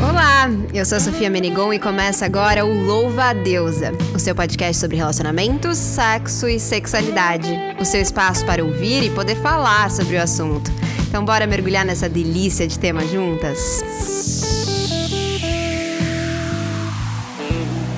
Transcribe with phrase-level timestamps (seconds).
[0.00, 4.34] Olá, eu sou a Sofia Menigon e começa agora o Louva a Deusa, o seu
[4.34, 7.48] podcast sobre relacionamentos, sexo e sexualidade.
[7.80, 10.70] O seu espaço para ouvir e poder falar sobre o assunto.
[11.08, 14.65] Então, bora mergulhar nessa delícia de tema juntas?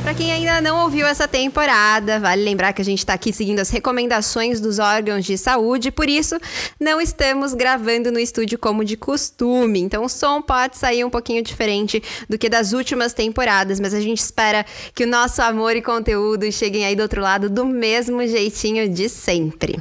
[0.09, 3.59] Para quem ainda não ouviu essa temporada, vale lembrar que a gente está aqui seguindo
[3.59, 6.41] as recomendações dos órgãos de saúde, por isso
[6.81, 9.81] não estamos gravando no estúdio como de costume.
[9.81, 14.01] Então o som pode sair um pouquinho diferente do que das últimas temporadas, mas a
[14.01, 18.27] gente espera que o nosso amor e conteúdo cheguem aí do outro lado do mesmo
[18.27, 19.77] jeitinho de sempre.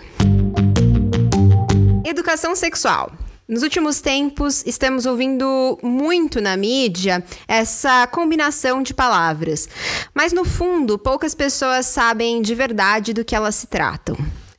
[2.04, 3.14] Educação sexual.
[3.48, 9.70] Nos últimos tempos, estamos ouvindo muito na mídia essa combinação de palavras,
[10.14, 14.18] mas no fundo, poucas pessoas sabem de verdade do que elas se tratam.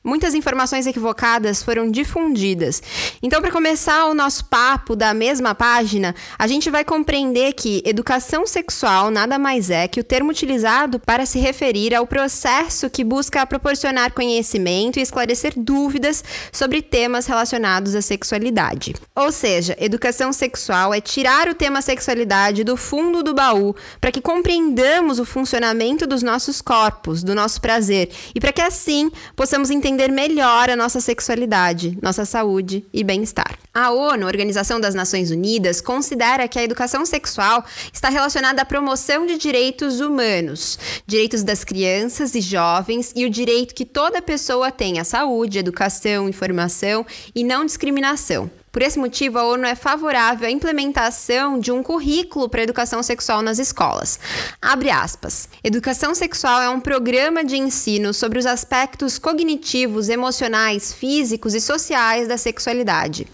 [0.09, 2.81] Muitas informações equivocadas foram difundidas.
[3.21, 8.47] Então, para começar o nosso papo da mesma página, a gente vai compreender que educação
[8.47, 13.45] sexual nada mais é que o termo utilizado para se referir ao processo que busca
[13.45, 18.95] proporcionar conhecimento e esclarecer dúvidas sobre temas relacionados à sexualidade.
[19.15, 24.21] Ou seja, educação sexual é tirar o tema sexualidade do fundo do baú para que
[24.21, 29.98] compreendamos o funcionamento dos nossos corpos, do nosso prazer e para que assim possamos entender
[29.99, 33.57] entender melhor a nossa sexualidade, nossa saúde e bem-estar.
[33.73, 39.25] A ONU, Organização das Nações Unidas, considera que a educação sexual está relacionada à promoção
[39.25, 44.99] de direitos humanos, direitos das crianças e jovens e o direito que toda pessoa tem
[44.99, 47.05] à saúde, educação, informação
[47.35, 48.49] e não discriminação.
[48.71, 53.41] Por esse motivo, a ONU é favorável à implementação de um currículo para educação sexual
[53.41, 54.19] nas escolas.
[54.61, 55.49] Abre aspas.
[55.63, 62.27] Educação sexual é um programa de ensino sobre os aspectos cognitivos, emocionais, físicos e sociais
[62.27, 63.27] da sexualidade.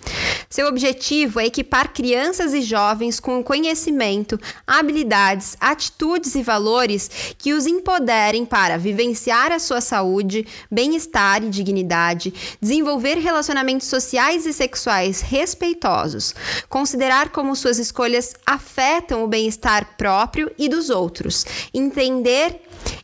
[0.55, 7.67] Seu objetivo é equipar crianças e jovens com conhecimento, habilidades, atitudes e valores que os
[7.67, 16.33] empoderem para vivenciar a sua saúde, bem-estar e dignidade, desenvolver relacionamentos sociais e sexuais respeitosos,
[16.69, 22.61] considerar como suas escolhas afetam o bem-estar próprio e dos outros, entender,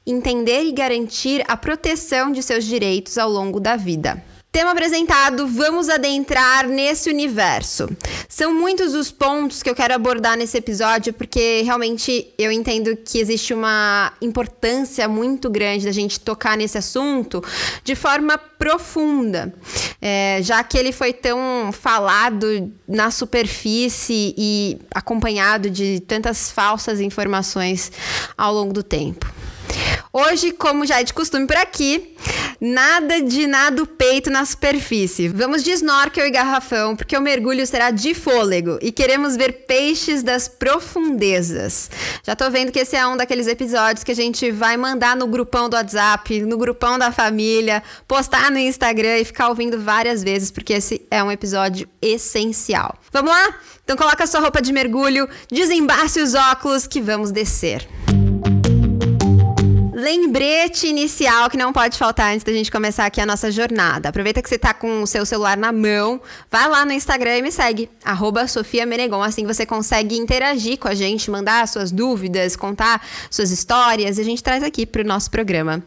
[0.08, 4.31] entender e garantir a proteção de seus direitos ao longo da vida.
[4.52, 7.88] Tema apresentado, vamos adentrar nesse universo.
[8.28, 13.18] São muitos os pontos que eu quero abordar nesse episódio, porque realmente eu entendo que
[13.20, 17.42] existe uma importância muito grande da gente tocar nesse assunto
[17.82, 19.54] de forma profunda,
[20.02, 27.90] é, já que ele foi tão falado na superfície e acompanhado de tantas falsas informações
[28.38, 29.32] ao longo do tempo.
[30.14, 32.16] Hoje, como já é de costume por aqui,
[32.60, 35.30] nada de nada o peito na superfície.
[35.30, 40.22] Vamos de snorkel e garrafão, porque o mergulho será de fôlego e queremos ver peixes
[40.22, 41.90] das profundezas.
[42.24, 45.26] Já tô vendo que esse é um daqueles episódios que a gente vai mandar no
[45.28, 50.52] grupão do WhatsApp, no grupão da família, postar no Instagram e ficar ouvindo várias vezes,
[50.52, 52.96] porque esse é um episódio essencial.
[53.12, 53.56] Vamos lá?
[53.84, 57.88] Então coloca sua roupa de mergulho, desembace os óculos que vamos descer
[60.02, 64.10] lembrete inicial que não pode faltar antes da gente começar aqui a nossa jornada.
[64.10, 66.20] Aproveita que você está com o seu celular na mão,
[66.50, 69.22] vai lá no Instagram e me segue, arroba Sofia Menegon.
[69.22, 74.24] Assim você consegue interagir com a gente, mandar suas dúvidas, contar suas histórias e a
[74.24, 75.84] gente traz aqui para o nosso programa.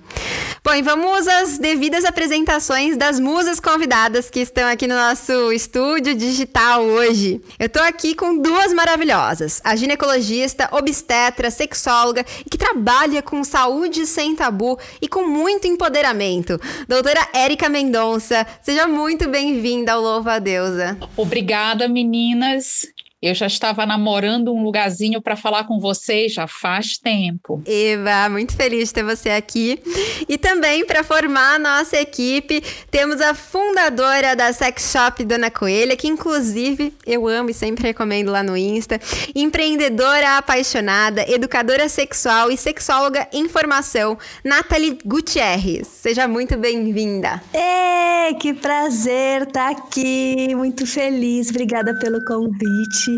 [0.63, 6.15] Bom, e vamos às devidas apresentações das musas convidadas que estão aqui no nosso estúdio
[6.15, 7.41] digital hoje.
[7.59, 14.04] Eu estou aqui com duas maravilhosas, a ginecologista, obstetra, sexóloga e que trabalha com saúde
[14.07, 16.61] sem tabu e com muito empoderamento.
[16.89, 20.97] Doutora Érica Mendonça, seja muito bem-vinda ao Louva a Deusa.
[21.17, 22.87] Obrigada, meninas.
[23.25, 27.63] Eu já estava namorando um lugarzinho para falar com vocês já faz tempo.
[27.65, 29.81] Eva, muito feliz de ter você aqui.
[30.29, 35.97] E também para formar a nossa equipe, temos a fundadora da Sex Shop Dona Coelha,
[35.97, 39.01] que inclusive eu amo e sempre recomendo lá no Insta,
[39.35, 45.87] empreendedora apaixonada, educadora sexual e sexóloga em formação, Nathalie Gutierrez.
[45.87, 47.43] Seja muito bem-vinda.
[47.55, 53.14] É, que prazer estar tá aqui, muito feliz, obrigada pelo convite.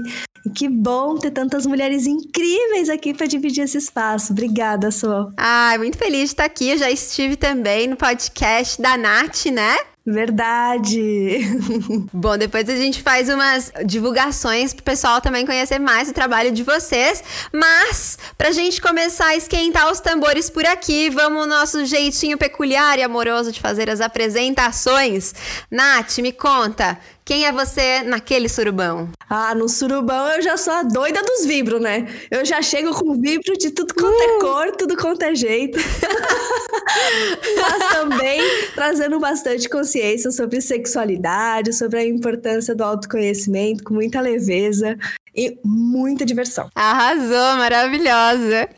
[0.54, 4.32] Que bom ter tantas mulheres incríveis aqui para dividir esse espaço.
[4.32, 5.30] Obrigada, Sô.
[5.36, 6.70] Ah, muito feliz de estar aqui.
[6.70, 9.76] Eu já estive também no podcast da Nath, né?
[10.08, 11.40] Verdade!
[12.14, 16.62] Bom, depois a gente faz umas divulgações pro pessoal também conhecer mais o trabalho de
[16.62, 17.24] vocês.
[17.52, 23.00] Mas, pra gente começar a esquentar os tambores por aqui, vamos no nosso jeitinho peculiar
[23.00, 25.34] e amoroso de fazer as apresentações.
[25.68, 26.96] Nath, me conta,
[27.26, 29.10] Quem é você naquele surubão?
[29.28, 32.06] Ah, no surubão eu já sou a doida dos vibros, né?
[32.30, 34.36] Eu já chego com vibro de tudo quanto é uh!
[34.36, 35.76] é cor, tudo quanto é jeito.
[37.60, 38.40] Mas também
[38.76, 44.96] trazendo bastante consciência sobre sexualidade, sobre a importância do autoconhecimento, com muita leveza
[45.34, 46.70] e muita diversão.
[46.76, 48.68] Arrasou, maravilhosa.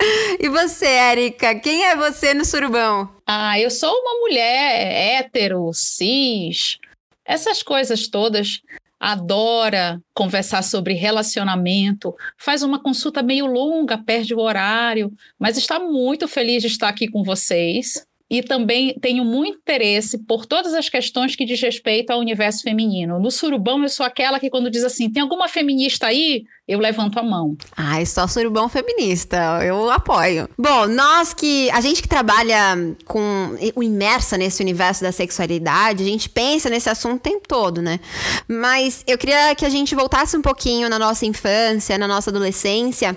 [0.40, 3.10] E você, Érica, quem é você no surubão?
[3.26, 6.78] Ah, eu sou uma mulher hétero, cis,
[7.28, 8.62] essas coisas todas.
[8.98, 16.26] Adora conversar sobre relacionamento, faz uma consulta meio longa, perde o horário, mas está muito
[16.26, 21.34] feliz de estar aqui com vocês e também tenho muito interesse por todas as questões
[21.34, 23.18] que diz respeito ao universo feminino.
[23.18, 26.44] No surubão, eu sou aquela que, quando diz assim, tem alguma feminista aí?
[26.66, 27.56] Eu levanto a mão.
[27.74, 30.46] Ai, só surubão feminista, eu apoio.
[30.58, 31.70] Bom, nós que.
[31.70, 37.16] A gente que trabalha com imersa nesse universo da sexualidade, a gente pensa nesse assunto
[37.16, 37.98] o tempo todo, né?
[38.46, 43.16] Mas eu queria que a gente voltasse um pouquinho na nossa infância, na nossa adolescência,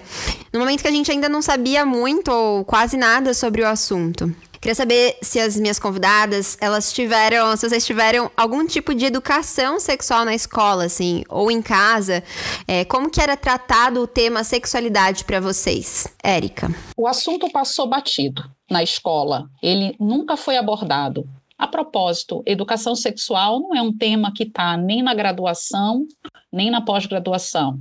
[0.54, 4.34] no momento que a gente ainda não sabia muito ou quase nada sobre o assunto.
[4.62, 9.80] Queria saber se as minhas convidadas, elas tiveram, se vocês tiveram algum tipo de educação
[9.80, 12.24] sexual na escola, assim, ou em casa.
[12.68, 16.08] É, como que era tratado o tema sexualidade para vocês?
[16.24, 16.68] Érica.
[16.96, 19.50] O assunto passou batido na escola.
[19.64, 21.28] Ele nunca foi abordado.
[21.58, 26.06] A propósito, educação sexual não é um tema que está nem na graduação,
[26.54, 27.80] nem na pós-graduação.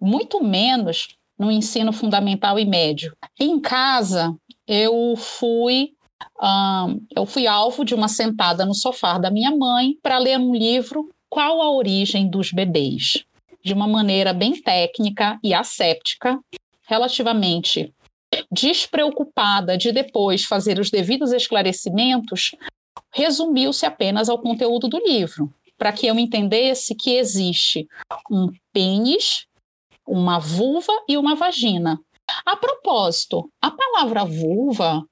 [0.00, 3.16] Muito menos no ensino fundamental e médio.
[3.38, 4.34] Em casa,
[4.66, 5.90] eu fui
[7.14, 11.10] eu fui alvo de uma sentada no sofá da minha mãe para ler um livro
[11.28, 13.24] Qual a Origem dos Bebês?
[13.62, 16.38] De uma maneira bem técnica e asséptica,
[16.88, 17.92] relativamente
[18.50, 22.52] despreocupada de depois fazer os devidos esclarecimentos,
[23.12, 27.86] resumiu-se apenas ao conteúdo do livro, para que eu entendesse que existe
[28.30, 29.46] um pênis,
[30.06, 32.00] uma vulva e uma vagina.
[32.46, 35.04] A propósito, a palavra vulva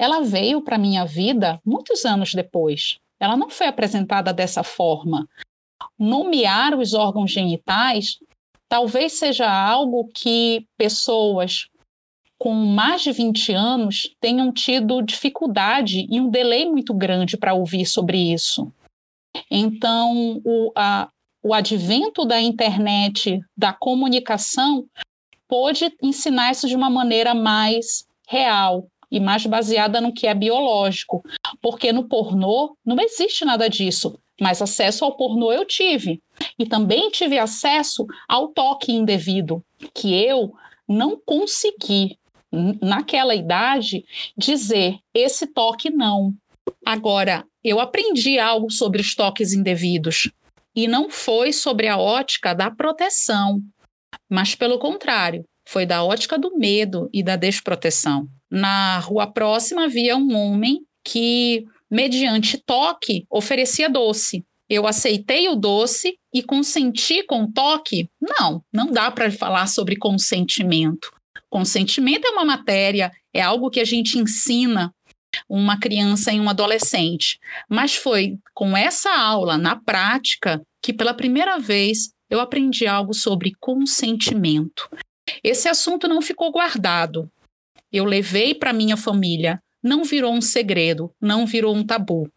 [0.00, 2.98] ela veio para minha vida muitos anos depois.
[3.20, 5.28] Ela não foi apresentada dessa forma.
[5.98, 8.16] Nomear os órgãos genitais
[8.66, 11.66] talvez seja algo que pessoas
[12.38, 17.84] com mais de 20 anos tenham tido dificuldade e um delay muito grande para ouvir
[17.84, 18.72] sobre isso.
[19.50, 21.10] Então, o, a,
[21.42, 24.86] o advento da internet, da comunicação,
[25.46, 31.22] pôde ensinar isso de uma maneira mais real, e mais baseada no que é biológico.
[31.60, 34.18] Porque no pornô não existe nada disso.
[34.40, 36.22] Mas acesso ao pornô eu tive.
[36.58, 39.62] E também tive acesso ao toque indevido,
[39.94, 40.52] que eu
[40.88, 42.18] não consegui,
[42.80, 44.04] naquela idade,
[44.36, 46.34] dizer esse toque não.
[46.84, 50.30] Agora, eu aprendi algo sobre os toques indevidos.
[50.74, 53.60] E não foi sobre a ótica da proteção,
[54.28, 58.28] mas pelo contrário, foi da ótica do medo e da desproteção.
[58.50, 64.44] Na rua próxima havia um homem que, mediante toque, oferecia doce.
[64.68, 68.08] Eu aceitei o doce e consenti com o toque?
[68.20, 71.12] Não, não dá para falar sobre consentimento.
[71.48, 74.94] Consentimento é uma matéria, é algo que a gente ensina
[75.48, 77.38] uma criança e um adolescente.
[77.68, 83.52] Mas foi com essa aula, na prática, que pela primeira vez eu aprendi algo sobre
[83.58, 84.88] consentimento.
[85.42, 87.30] Esse assunto não ficou guardado
[87.92, 92.30] eu levei para minha família, não virou um segredo, não virou um tabu.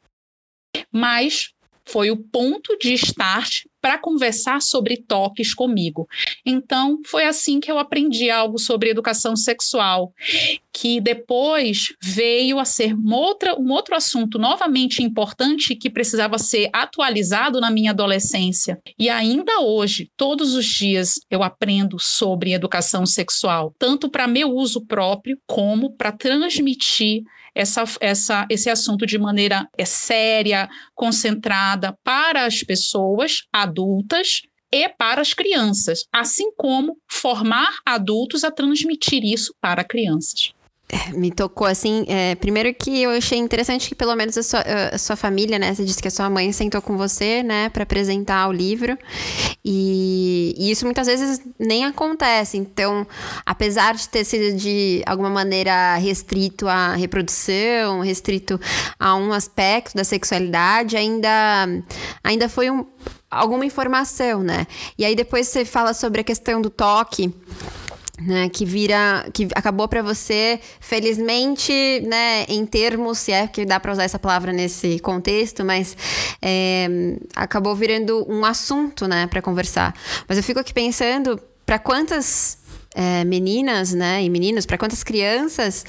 [0.91, 1.51] Mas
[1.85, 6.07] foi o ponto de start para conversar sobre toques comigo.
[6.45, 10.13] Então, foi assim que eu aprendi algo sobre educação sexual,
[10.71, 17.69] que depois veio a ser um outro assunto novamente importante que precisava ser atualizado na
[17.69, 18.79] minha adolescência.
[18.97, 24.85] E ainda hoje, todos os dias, eu aprendo sobre educação sexual, tanto para meu uso
[24.85, 27.23] próprio, como para transmitir
[27.55, 34.41] essa, essa, esse assunto de maneira é, séria, concentrada para as pessoas adultas
[34.71, 40.53] e para as crianças, assim como formar adultos a transmitir isso para crianças
[41.13, 42.05] me tocou assim.
[42.07, 45.73] É, primeiro que eu achei interessante que pelo menos a sua, a sua, família, né?
[45.73, 48.97] Você disse que a sua mãe sentou com você, né, para apresentar o livro.
[49.63, 52.57] E, e, isso muitas vezes nem acontece.
[52.57, 53.05] Então,
[53.45, 58.59] apesar de ter sido de alguma maneira restrito à reprodução, restrito
[58.99, 61.67] a um aspecto da sexualidade, ainda,
[62.23, 62.85] ainda foi um,
[63.29, 64.67] alguma informação, né?
[64.97, 67.33] E aí depois você fala sobre a questão do toque
[68.21, 71.73] né, que vira, que acabou para você, felizmente,
[72.05, 75.97] né, em termos, se é que dá para usar essa palavra nesse contexto, mas
[76.41, 76.87] é,
[77.35, 79.95] acabou virando um assunto, né, para conversar.
[80.27, 82.59] Mas eu fico aqui pensando para quantas
[82.93, 85.83] é, meninas, né, e meninos, para quantas crianças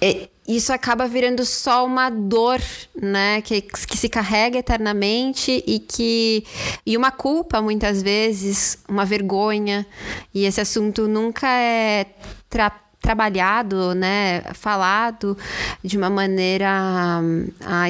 [0.00, 2.60] é, isso acaba virando só uma dor,
[2.94, 3.40] né?
[3.42, 6.44] Que, que se carrega eternamente e que.
[6.84, 9.86] E uma culpa, muitas vezes, uma vergonha.
[10.34, 12.06] E esse assunto nunca é
[12.48, 12.70] tra
[13.00, 14.42] trabalhado, né?
[14.54, 15.36] Falado
[15.82, 16.68] de uma maneira.
[17.64, 17.86] A,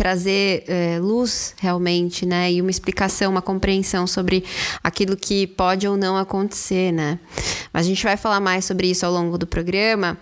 [0.00, 2.50] trazer é, luz realmente, né?
[2.50, 4.42] E uma explicação, uma compreensão sobre
[4.82, 7.18] aquilo que pode ou não acontecer, né?
[7.70, 10.16] Mas a gente vai falar mais sobre isso ao longo do programa.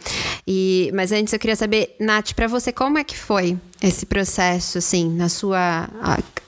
[0.44, 4.78] E, mas antes eu queria saber, Nath, para você, como é que foi esse processo,
[4.78, 5.88] assim, na sua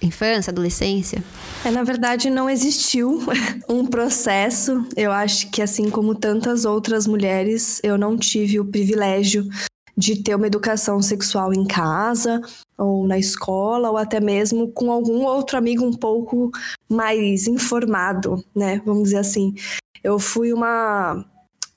[0.03, 1.23] infância, adolescência?
[1.65, 3.21] É, na verdade, não existiu
[3.71, 4.85] um processo.
[4.97, 9.49] Eu acho que, assim como tantas outras mulheres, eu não tive o privilégio
[9.97, 12.41] de ter uma educação sexual em casa
[12.81, 16.51] ou na escola ou até mesmo com algum outro amigo um pouco
[16.89, 18.81] mais informado, né?
[18.85, 19.55] Vamos dizer assim.
[20.03, 21.25] Eu fui uma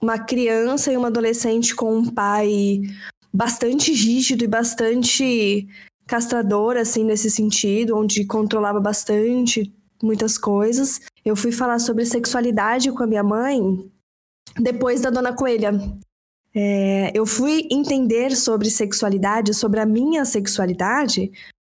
[0.01, 2.81] uma criança e uma adolescente com um pai
[3.33, 5.67] bastante rígido e bastante
[6.05, 10.99] castrador assim nesse sentido, onde controlava bastante muitas coisas.
[11.23, 13.61] Eu fui falar sobre sexualidade com a minha mãe
[14.59, 15.71] depois da Dona Coelha.
[16.55, 21.31] É, eu fui entender sobre sexualidade, sobre a minha sexualidade,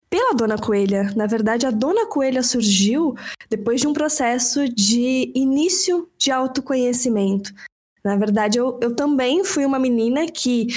[0.09, 1.11] pela Dona Coelha.
[1.15, 3.15] Na verdade, a Dona Coelha surgiu
[3.49, 7.53] depois de um processo de início de autoconhecimento.
[8.03, 10.67] Na verdade, eu, eu também fui uma menina que,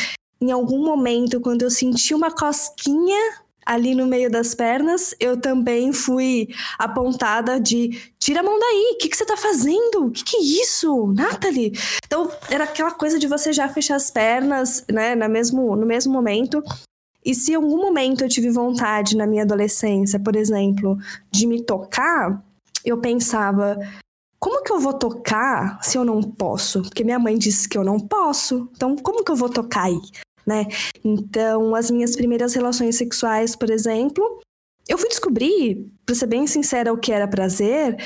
[0.40, 5.92] em algum momento, quando eu senti uma cosquinha ali no meio das pernas, eu também
[5.92, 10.06] fui apontada de tira a mão daí, o que, que você tá fazendo?
[10.06, 11.72] O que, que é isso, Nathalie?
[12.06, 16.12] Então, era aquela coisa de você já fechar as pernas, né, no mesmo, no mesmo
[16.12, 16.62] momento.
[17.24, 20.98] E se em algum momento eu tive vontade na minha adolescência, por exemplo,
[21.30, 22.42] de me tocar,
[22.84, 23.78] eu pensava,
[24.38, 26.82] como que eu vou tocar se eu não posso?
[26.82, 28.68] Porque minha mãe disse que eu não posso.
[28.76, 29.98] Então, como que eu vou tocar aí?
[30.46, 30.66] Né?
[31.04, 34.40] Então, as minhas primeiras relações sexuais, por exemplo,
[34.88, 37.96] eu fui descobrir, pra ser bem sincera, o que era prazer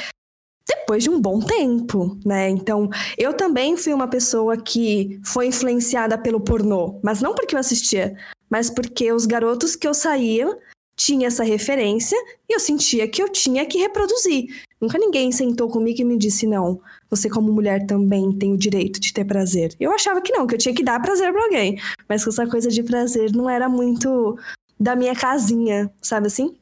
[0.68, 2.50] depois de um bom tempo, né?
[2.50, 7.58] Então, eu também fui uma pessoa que foi influenciada pelo pornô, mas não porque eu
[7.58, 8.14] assistia,
[8.50, 10.46] mas porque os garotos que eu saía
[10.94, 12.18] tinha essa referência
[12.48, 14.46] e eu sentia que eu tinha que reproduzir.
[14.80, 16.80] Nunca ninguém sentou comigo e me disse: não,
[17.10, 19.74] você, como mulher, também tem o direito de ter prazer.
[19.80, 21.80] Eu achava que não, que eu tinha que dar prazer pra alguém.
[22.08, 24.38] Mas que essa coisa de prazer não era muito
[24.78, 26.56] da minha casinha, sabe assim?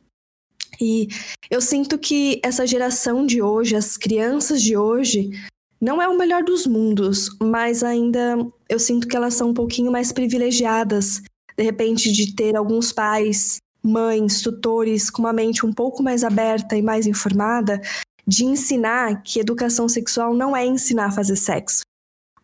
[0.80, 1.08] E
[1.50, 5.30] eu sinto que essa geração de hoje, as crianças de hoje,
[5.80, 9.92] não é o melhor dos mundos, mas ainda eu sinto que elas são um pouquinho
[9.92, 11.22] mais privilegiadas,
[11.56, 16.76] de repente, de ter alguns pais, mães, tutores com uma mente um pouco mais aberta
[16.76, 17.80] e mais informada,
[18.26, 21.82] de ensinar que educação sexual não é ensinar a fazer sexo,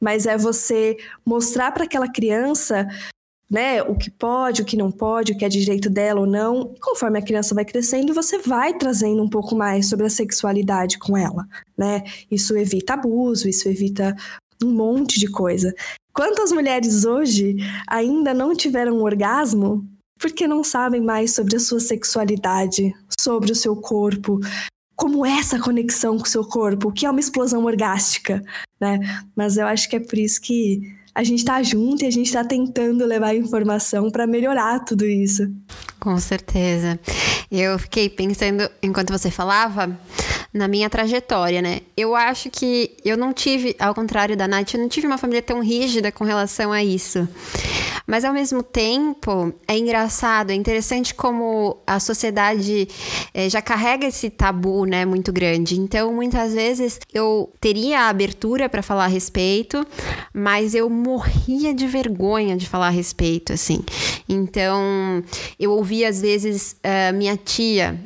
[0.01, 2.87] mas é você mostrar para aquela criança
[3.53, 6.73] né, o que pode, o que não pode, o que é direito dela ou não.
[6.75, 10.99] E conforme a criança vai crescendo, você vai trazendo um pouco mais sobre a sexualidade
[10.99, 11.47] com ela,
[11.77, 12.03] né?
[12.31, 14.17] Isso evita abuso, isso evita
[14.65, 15.75] um monte de coisa.
[16.15, 17.57] Quantas mulheres hoje
[17.87, 19.87] ainda não tiveram um orgasmo
[20.23, 24.39] porque não sabem mais sobre a sua sexualidade, sobre o seu corpo,
[24.95, 28.41] como é essa conexão com o seu corpo, que é uma explosão orgástica,
[28.81, 29.01] né?
[29.35, 30.81] Mas eu acho que é por isso que
[31.13, 35.53] a gente está junto e a gente está tentando levar informação para melhorar tudo isso.
[35.99, 36.99] Com certeza.
[37.51, 39.99] Eu fiquei pensando, enquanto você falava,
[40.55, 41.81] na minha trajetória, né?
[41.97, 45.43] Eu acho que eu não tive, ao contrário da Nath, eu não tive uma família
[45.43, 47.29] tão rígida com relação a isso.
[48.07, 52.89] Mas ao mesmo tempo, é engraçado, é interessante como a sociedade
[53.33, 55.79] é, já carrega esse tabu, né, muito grande.
[55.79, 59.87] Então, muitas vezes eu teria a abertura para falar a respeito,
[60.33, 63.81] mas eu morria de vergonha de falar a respeito, assim.
[64.29, 65.23] Então,
[65.59, 67.99] eu ouvia às vezes uh, minha tia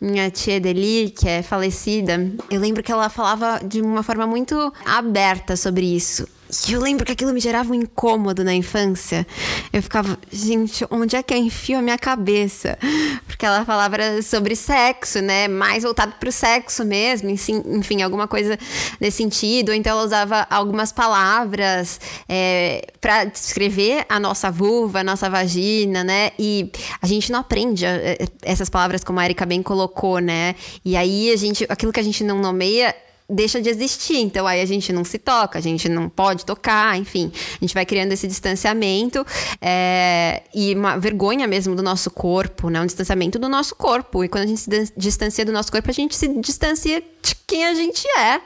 [0.00, 4.72] minha tia Edeli, que é falecida, eu lembro que ela falava de uma forma muito
[4.84, 6.26] aberta sobre isso.
[6.68, 9.26] E eu lembro que aquilo me gerava um incômodo na infância.
[9.72, 12.78] Eu ficava, gente, onde é que eu enfio a minha cabeça?
[13.26, 15.46] Porque ela falava sobre sexo, né?
[15.46, 18.58] Mais voltado pro sexo mesmo, enfim, alguma coisa
[18.98, 19.72] nesse sentido.
[19.72, 26.30] Então ela usava algumas palavras é, para descrever a nossa vulva, a nossa vagina, né?
[26.38, 30.54] E a gente não aprende é, essas palavras como a Erika bem colocou, né?
[30.84, 32.94] E aí a gente, aquilo que a gente não nomeia
[33.28, 34.16] deixa de existir.
[34.16, 37.30] Então aí a gente não se toca, a gente não pode tocar, enfim.
[37.60, 39.24] A gente vai criando esse distanciamento
[39.60, 42.80] é, e uma vergonha mesmo do nosso corpo, né?
[42.80, 44.24] Um distanciamento do nosso corpo.
[44.24, 47.66] E quando a gente se distancia do nosso corpo, a gente se distancia de quem
[47.66, 48.40] a gente é,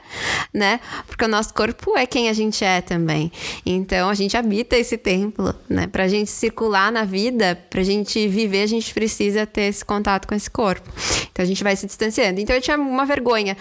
[0.53, 0.79] né?
[1.07, 3.31] Porque o nosso corpo é quem a gente é também.
[3.65, 5.87] Então a gente habita esse templo, né?
[5.87, 10.35] Pra gente circular na vida, pra gente viver, a gente precisa ter esse contato com
[10.35, 10.89] esse corpo.
[11.31, 12.39] Então a gente vai se distanciando.
[12.39, 13.55] Então eu tinha uma vergonha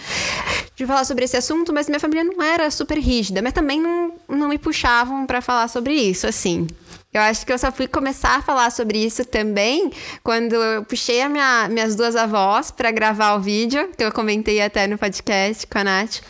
[0.75, 4.15] de falar sobre esse assunto, mas minha família não era super rígida, mas também não,
[4.29, 6.67] não me puxavam para falar sobre isso, assim.
[7.13, 9.93] Eu acho que eu só fui começar a falar sobre isso também
[10.25, 14.63] quando eu puxei a minha, minhas duas avós para gravar o vídeo, que eu comentei
[14.63, 16.21] até no podcast com a Nath.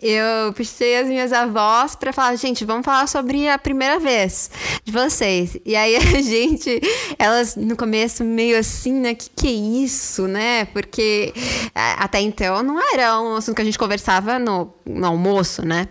[0.00, 4.50] Eu puxei as minhas avós para falar, gente, vamos falar sobre a primeira vez
[4.82, 5.58] de vocês.
[5.66, 6.80] E aí a gente,
[7.18, 9.50] elas no começo meio assim, né, que que é
[9.84, 10.64] isso, né?
[10.66, 11.34] Porque
[11.74, 15.88] até então não era um assunto que a gente conversava no, no almoço, né?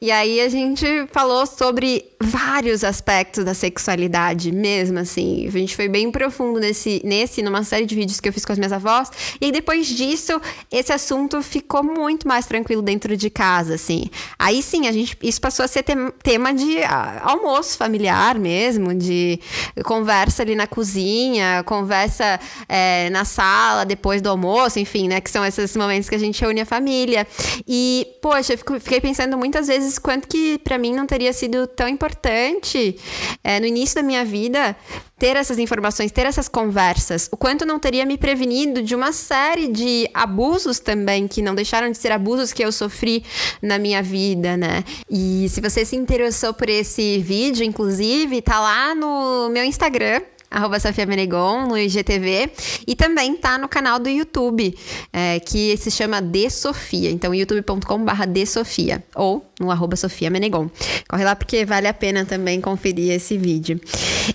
[0.00, 5.46] E aí a gente falou sobre vários aspectos da sexualidade mesmo, assim.
[5.46, 8.52] A gente foi bem profundo nesse, nesse, numa série de vídeos que eu fiz com
[8.52, 9.10] as minhas avós.
[9.40, 10.38] E depois disso,
[10.70, 14.04] esse assunto ficou muito mais tranquilo dentro de casa, assim.
[14.38, 15.82] Aí sim, a gente, isso passou a ser
[16.22, 19.40] tema de ah, almoço familiar mesmo, de
[19.84, 25.22] conversa ali na cozinha, conversa é, na sala depois do almoço, enfim, né?
[25.22, 27.26] Que são esses momentos que a gente reúne a família.
[27.66, 31.88] E, poxa, eu fiquei pensando muitas vezes quanto que para mim não teria sido tão
[31.88, 32.98] importante
[33.42, 34.76] é, no início da minha vida
[35.18, 37.28] ter essas informações, ter essas conversas.
[37.30, 41.90] O quanto não teria me prevenido de uma série de abusos também, que não deixaram
[41.90, 43.22] de ser abusos que eu sofri
[43.60, 44.82] na minha vida, né?
[45.10, 50.80] E se você se interessou por esse vídeo, inclusive, tá lá no meu Instagram, arroba
[50.80, 52.50] Sofia Menegon, no IGTV.
[52.86, 54.76] E também tá no canal do YouTube,
[55.12, 57.10] é, que se chama De Sofia.
[57.10, 59.04] Então, youtube.com.br De Sofia.
[59.14, 60.70] Ou no arroba Sofia Menegon.
[61.08, 63.80] Corre lá porque vale a pena também conferir esse vídeo.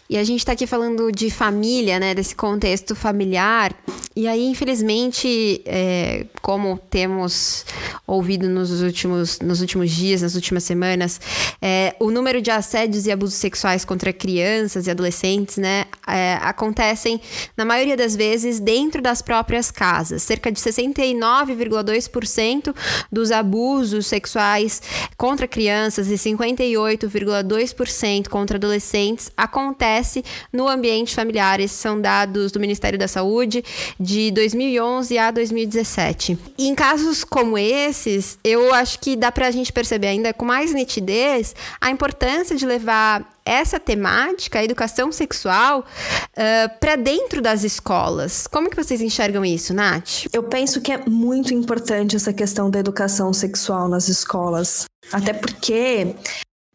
[0.09, 2.13] E a gente tá aqui falando de família, né?
[2.13, 3.75] Desse contexto familiar.
[4.15, 7.65] E aí, infelizmente, é, como temos
[8.07, 11.19] ouvido nos últimos, nos últimos dias, nas últimas semanas,
[11.61, 17.19] é, o número de assédios e abusos sexuais contra crianças e adolescentes, né, é, acontecem,
[17.57, 20.21] na maioria das vezes, dentro das próprias casas.
[20.23, 22.75] Cerca de 69,2%
[23.11, 24.81] dos abusos sexuais
[25.17, 31.59] contra crianças e 58,2% contra adolescentes acontece no ambiente familiar.
[31.59, 33.63] Esses são dados do Ministério da Saúde
[33.99, 36.37] de 2011 a 2017.
[36.57, 40.45] E em casos como esses, eu acho que dá para a gente perceber ainda com
[40.45, 47.63] mais nitidez a importância de levar essa temática, a educação sexual, uh, para dentro das
[47.63, 48.47] escolas.
[48.47, 50.25] Como que vocês enxergam isso, Nath?
[50.33, 54.85] Eu penso que é muito importante essa questão da educação sexual nas escolas.
[55.11, 56.15] Até porque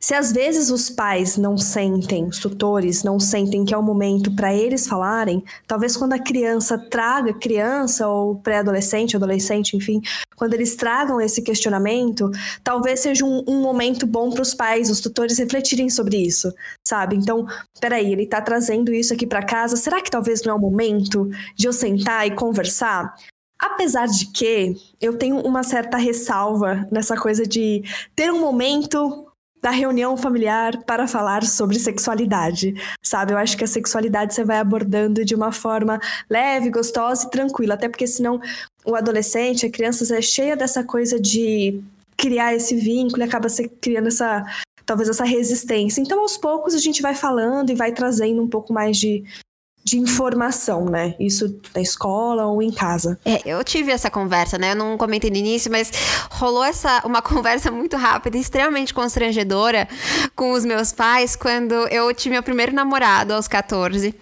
[0.02, 4.34] se às vezes os pais não sentem, os tutores não sentem que é o momento
[4.34, 10.00] para eles falarem, talvez quando a criança traga, criança ou pré-adolescente, adolescente, enfim,
[10.34, 12.30] quando eles tragam esse questionamento,
[12.64, 16.50] talvez seja um, um momento bom para os pais, os tutores refletirem sobre isso,
[16.82, 17.14] sabe?
[17.16, 17.46] Então,
[17.78, 21.28] peraí, ele está trazendo isso aqui para casa, será que talvez não é o momento
[21.54, 23.14] de eu sentar e conversar?
[23.60, 27.82] Apesar de que eu tenho uma certa ressalva nessa coisa de
[28.16, 29.29] ter um momento
[29.62, 33.32] da reunião familiar para falar sobre sexualidade, sabe?
[33.32, 37.74] Eu acho que a sexualidade você vai abordando de uma forma leve, gostosa e tranquila,
[37.74, 38.40] até porque senão
[38.84, 41.82] o adolescente, a criança é cheia dessa coisa de
[42.16, 44.44] criar esse vínculo e acaba se criando essa
[44.84, 46.00] talvez essa resistência.
[46.00, 49.22] Então, aos poucos a gente vai falando e vai trazendo um pouco mais de,
[49.90, 51.16] de informação, né?
[51.18, 53.18] Isso na escola ou em casa.
[53.24, 54.70] É, eu tive essa conversa, né?
[54.70, 55.90] Eu não comentei no início, mas
[56.30, 59.88] rolou essa uma conversa muito rápida, extremamente constrangedora
[60.36, 64.14] com os meus pais quando eu tive meu primeiro namorado aos 14,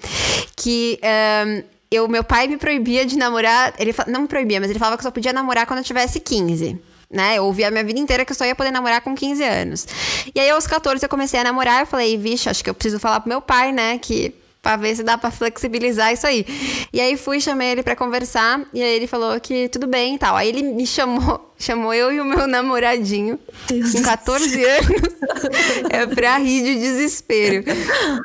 [0.57, 4.79] que um, eu, meu pai me proibia de namorar, ele não me proibia, mas ele
[4.79, 7.39] falava que só podia namorar quando eu tivesse 15 né?
[7.39, 9.87] Eu ouvi a minha vida inteira que eu só ia poder namorar com 15 anos.
[10.35, 11.81] E aí, aos 14, eu comecei a namorar.
[11.81, 13.97] Eu falei, vixe, acho que eu preciso falar pro meu pai, né?
[13.97, 16.45] Que para ver se dá para flexibilizar isso aí.
[16.93, 20.19] E aí fui, chamei ele para conversar e aí ele falou que tudo bem e
[20.19, 20.37] tal.
[20.37, 25.17] Aí ele me chamou, chamou eu e o meu namoradinho Deus com 14 anos
[25.91, 27.65] é para rir de desespero,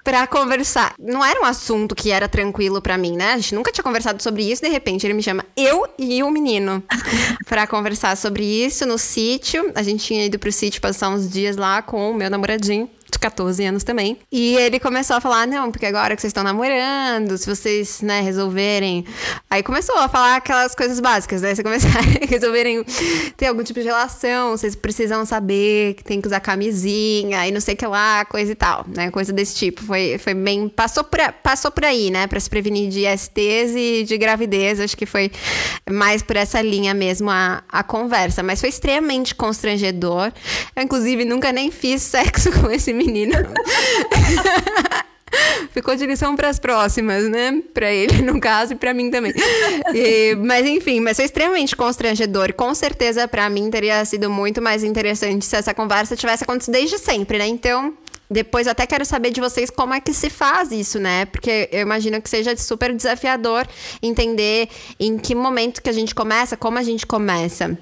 [0.04, 0.96] para conversar.
[1.00, 3.34] Não era um assunto que era tranquilo para mim, né?
[3.34, 6.32] A gente nunca tinha conversado sobre isso, de repente ele me chama eu e o
[6.32, 6.84] menino
[7.48, 9.72] para conversar sobre isso no sítio.
[9.76, 12.90] A gente tinha ido pro sítio passar uns dias lá com o meu namoradinho
[13.24, 14.18] 14 anos também.
[14.30, 18.20] E ele começou a falar: não, porque agora que vocês estão namorando, se vocês, né,
[18.20, 19.06] resolverem.
[19.50, 21.56] Aí começou a falar aquelas coisas básicas, né?
[21.56, 22.84] Se começarem a resolverem
[23.38, 27.62] ter algum tipo de relação, vocês precisam saber que tem que usar camisinha e não
[27.62, 29.10] sei o que lá, coisa e tal, né?
[29.10, 29.82] Coisa desse tipo.
[29.84, 30.68] Foi, foi bem.
[30.68, 32.28] Passou por, passou por aí, né?
[32.28, 34.82] Pra se prevenir de STs e de gravidez.
[34.82, 35.32] Acho que foi
[35.90, 38.44] mais por essa linha mesmo a, a conversa.
[38.44, 40.34] Mas foi extremamente constrangedor.
[40.76, 43.13] Eu, inclusive, nunca nem fiz sexo com esse menino.
[45.72, 47.62] Ficou de lição para as próximas, né?
[47.74, 49.34] Para ele, no caso, e para mim também.
[49.94, 52.54] E, mas enfim, mas foi extremamente constrangedor.
[52.54, 57.00] Com certeza, para mim, teria sido muito mais interessante se essa conversa tivesse acontecido desde
[57.00, 57.48] sempre, né?
[57.48, 57.98] Então,
[58.30, 61.26] depois até quero saber de vocês como é que se faz isso, né?
[61.26, 63.68] Porque eu imagino que seja super desafiador
[64.02, 67.78] entender em que momento que a gente começa, como a gente começa.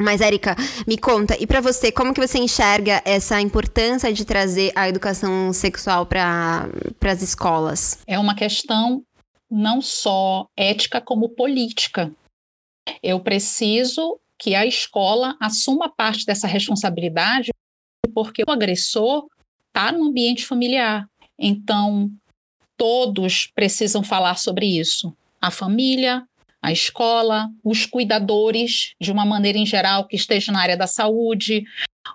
[0.00, 4.72] Mas, Érica, me conta, e para você, como que você enxerga essa importância de trazer
[4.74, 6.68] a educação sexual para
[7.02, 7.98] as escolas?
[8.06, 9.04] É uma questão
[9.50, 12.10] não só ética, como política.
[13.02, 17.50] Eu preciso que a escola assuma parte dessa responsabilidade,
[18.14, 19.26] porque o agressor
[19.68, 21.06] está no ambiente familiar.
[21.38, 22.10] Então,
[22.76, 25.14] todos precisam falar sobre isso.
[25.42, 26.24] A família,
[26.62, 31.64] a escola, os cuidadores, de uma maneira em geral, que estejam na área da saúde,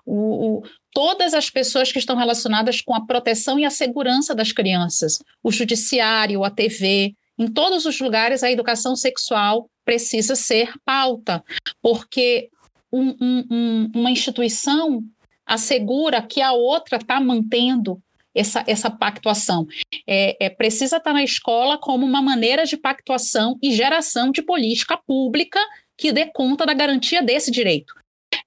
[0.04, 4.52] o, o, todas as pessoas que estão relacionadas com a proteção e a segurança das
[4.52, 11.44] crianças, o judiciário, a TV, em todos os lugares a educação sexual precisa ser pauta,
[11.82, 12.48] porque
[12.92, 15.02] um, um, uma instituição
[15.44, 18.00] assegura que a outra está mantendo
[18.36, 19.66] essa, essa pactuação.
[20.06, 24.96] É, é, precisa estar na escola como uma maneira de pactuação e geração de política
[24.96, 25.58] pública
[25.96, 27.94] que dê conta da garantia desse direito.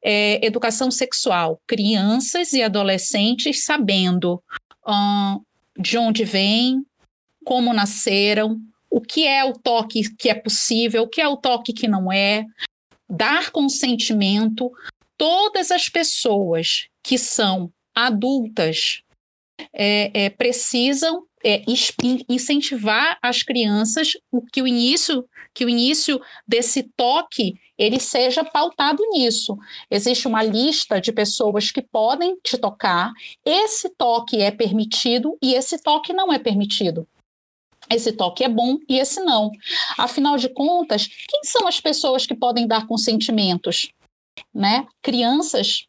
[0.04, 4.42] É, educação sexual, crianças e adolescentes sabendo
[4.88, 5.42] hum,
[5.78, 6.86] de onde vêm,
[7.44, 8.60] como nasceram,
[8.92, 12.12] o que é o toque que é possível, o que é o toque que não
[12.12, 12.46] é,
[13.10, 14.72] dar consentimento.
[15.18, 19.02] Todas as pessoas que são adultas
[19.74, 21.64] é, é, precisam é,
[22.28, 24.12] incentivar as crianças
[24.52, 29.58] que o início que o início desse toque ele seja pautado nisso.
[29.90, 33.12] Existe uma lista de pessoas que podem te tocar.
[33.46, 37.08] Esse toque é permitido e esse toque não é permitido.
[37.90, 39.52] Esse toque é bom e esse não.
[39.98, 43.90] Afinal de contas, quem são as pessoas que podem dar consentimentos?
[44.54, 44.86] Né?
[45.02, 45.88] Crianças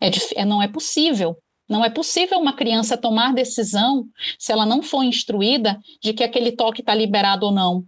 [0.00, 1.38] é, é não é possível.
[1.68, 4.06] Não é possível uma criança tomar decisão,
[4.38, 7.84] se ela não for instruída, de que aquele toque está liberado ou não.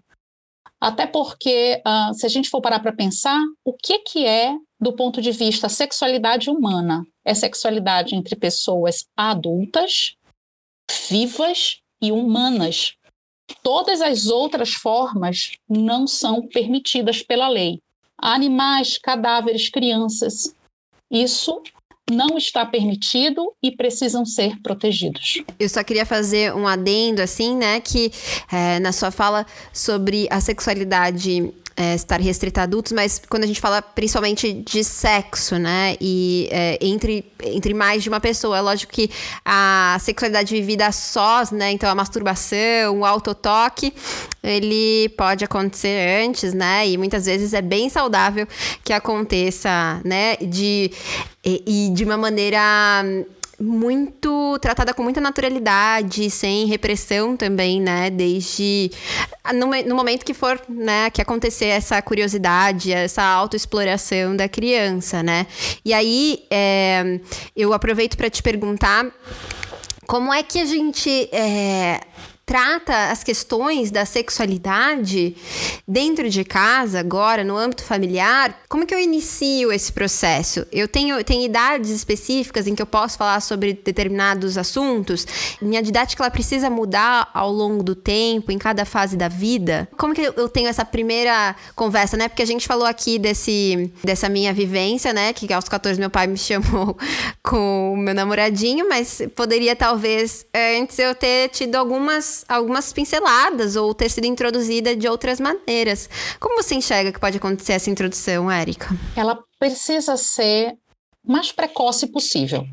[0.80, 4.92] Até porque, uh, se a gente for parar para pensar, o que, que é, do
[4.92, 7.04] ponto de vista sexualidade humana?
[7.24, 10.14] É sexualidade entre pessoas adultas,
[11.08, 12.94] vivas e humanas.
[13.62, 17.80] Todas as outras formas não são permitidas pela lei.
[18.16, 20.54] Animais, cadáveres, crianças.
[21.10, 21.60] Isso
[22.10, 25.42] não está permitido e precisam ser protegidos.
[25.58, 28.10] Eu só queria fazer um adendo, assim, né, que
[28.50, 33.46] é, na sua fala sobre a sexualidade é, estar restrita a adultos, mas quando a
[33.46, 35.96] gente fala principalmente de sexo, né?
[36.00, 39.08] E é, entre, entre mais de uma pessoa, é lógico que
[39.44, 41.70] a sexualidade vivida a sós, né?
[41.70, 43.94] Então a masturbação, o autotoque,
[44.42, 46.88] ele pode acontecer antes, né?
[46.88, 48.48] E muitas vezes é bem saudável
[48.82, 50.36] que aconteça, né?
[50.36, 50.90] De,
[51.44, 52.58] e, e de uma maneira
[53.60, 58.08] muito tratada com muita naturalidade, sem repressão também, né?
[58.08, 58.90] Desde
[59.54, 65.46] no, no momento que for, né, que acontecer essa curiosidade, essa autoexploração da criança, né?
[65.84, 67.20] E aí é,
[67.56, 69.06] eu aproveito para te perguntar
[70.06, 72.00] como é que a gente é,
[72.48, 75.36] trata as questões da sexualidade
[75.86, 80.66] dentro de casa, agora, no âmbito familiar, como que eu inicio esse processo?
[80.72, 85.26] Eu tenho, tenho idades específicas em que eu posso falar sobre determinados assuntos?
[85.60, 89.86] Minha didática ela precisa mudar ao longo do tempo, em cada fase da vida?
[89.98, 92.28] Como que eu tenho essa primeira conversa, né?
[92.28, 95.34] Porque a gente falou aqui desse, dessa minha vivência, né?
[95.34, 96.96] Que aos 14 meu pai me chamou
[97.44, 100.46] com o meu namoradinho, mas poderia talvez
[100.80, 106.08] antes eu ter tido algumas algumas pinceladas ou ter sido introduzida de outras maneiras.
[106.38, 108.88] Como você enxerga que pode acontecer essa introdução, Érica?
[109.16, 110.76] Ela precisa ser
[111.24, 112.66] mais precoce possível.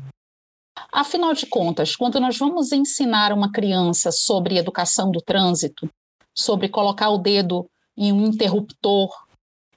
[0.92, 5.88] Afinal de contas, quando nós vamos ensinar uma criança sobre educação do trânsito,
[6.34, 9.10] sobre colocar o dedo em um interruptor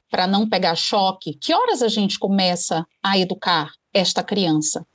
[0.10, 4.86] para não pegar choque, que horas a gente começa a educar esta criança?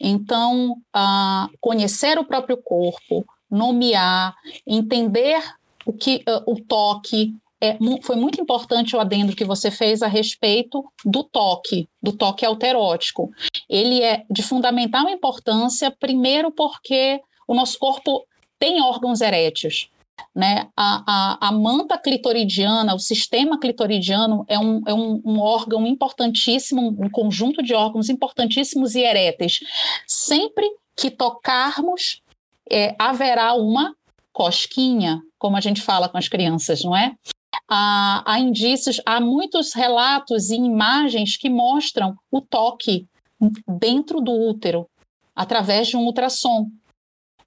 [0.00, 4.34] Então, uh, conhecer o próprio corpo, nomear,
[4.66, 5.40] entender
[5.84, 10.08] o que uh, o toque, é, foi muito importante o adendo que você fez a
[10.08, 13.30] respeito do toque, do toque alterótico.
[13.68, 18.26] Ele é de fundamental importância, primeiro porque o nosso corpo
[18.58, 19.88] tem órgãos eréteis.
[20.34, 20.68] Né?
[20.76, 26.96] A, a, a, manta clitoridiana, o sistema clitoridiano é, um, é um, um, órgão importantíssimo,
[26.98, 29.60] um conjunto de órgãos importantíssimos e eréteis.
[30.06, 32.21] Sempre que tocarmos,
[32.72, 33.94] é, haverá uma
[34.32, 37.14] cosquinha, como a gente fala com as crianças, não é?
[37.68, 43.06] Há, há indícios, há muitos relatos e imagens que mostram o toque
[43.68, 44.88] dentro do útero,
[45.36, 46.68] através de um ultrassom.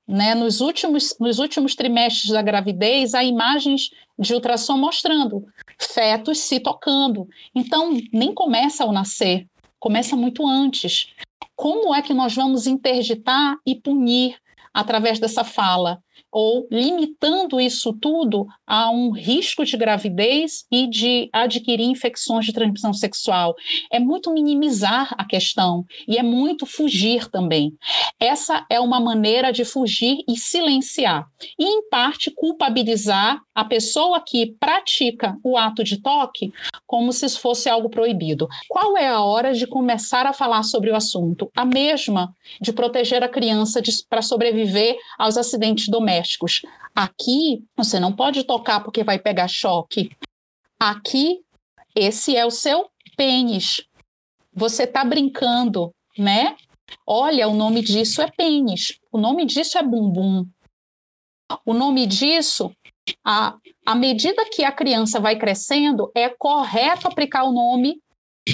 [0.08, 0.36] Né?
[0.36, 5.44] Nos, últimos, nos últimos trimestres da gravidez, há imagens de ultrassom mostrando
[5.80, 7.28] fetos se tocando.
[7.56, 9.48] Então, nem começa ao nascer,
[9.80, 11.14] começa muito antes.
[11.56, 14.38] Como é que nós vamos interditar e punir
[14.76, 16.00] através dessa fala?
[16.36, 22.94] ou limitando isso tudo a um risco de gravidez e de adquirir infecções de transmissão
[22.94, 23.56] sexual.
[23.90, 27.74] É muito minimizar a questão e é muito fugir também.
[28.20, 31.26] Essa é uma maneira de fugir e silenciar.
[31.58, 36.52] E, em parte, culpabilizar a pessoa que pratica o ato de toque
[36.86, 38.50] como se fosse algo proibido.
[38.68, 41.50] Qual é a hora de começar a falar sobre o assunto?
[41.56, 46.62] A mesma de proteger a criança para sobreviver aos acidentes domésticos.
[46.94, 50.12] Aqui, você não pode tocar porque vai pegar choque.
[50.78, 51.40] Aqui,
[51.96, 53.86] esse é o seu pênis.
[54.54, 56.56] Você está brincando, né?
[57.08, 59.00] Olha, o nome disso é pênis.
[59.12, 60.46] O nome disso é bumbum.
[61.66, 62.72] O nome disso,
[63.24, 68.00] a, à medida que a criança vai crescendo, é correto aplicar o nome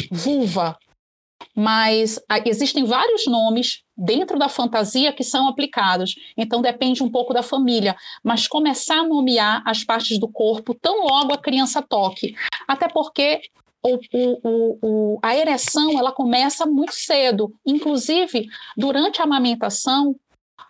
[0.10, 0.78] vulva,
[1.56, 6.16] mas existem vários nomes dentro da fantasia que são aplicados.
[6.38, 11.06] Então depende um pouco da família, mas começar a nomear as partes do corpo tão
[11.06, 12.36] logo a criança toque,
[12.68, 13.42] até porque
[13.84, 20.16] o, o, o, a ereção ela começa muito cedo, inclusive durante a amamentação.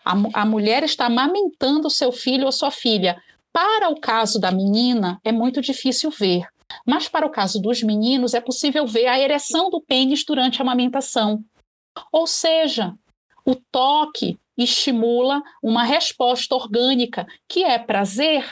[0.04, 3.22] A, a mulher está amamentando seu filho ou sua filha.
[3.54, 6.48] Para o caso da menina, é muito difícil ver.
[6.86, 10.64] Mas para o caso dos meninos, é possível ver a ereção do pênis durante a
[10.64, 11.44] amamentação.
[12.12, 12.96] Ou seja,
[13.46, 18.50] o toque estimula uma resposta orgânica, que é prazer.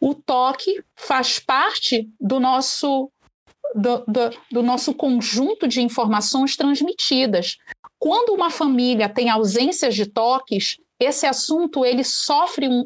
[0.00, 3.10] O toque faz parte do nosso,
[3.74, 7.56] do, do, do nosso conjunto de informações transmitidas.
[7.98, 12.84] Quando uma família tem ausências de toques, esse assunto ele sofre um,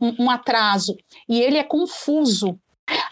[0.00, 0.96] um, um atraso
[1.28, 2.58] e ele é confuso.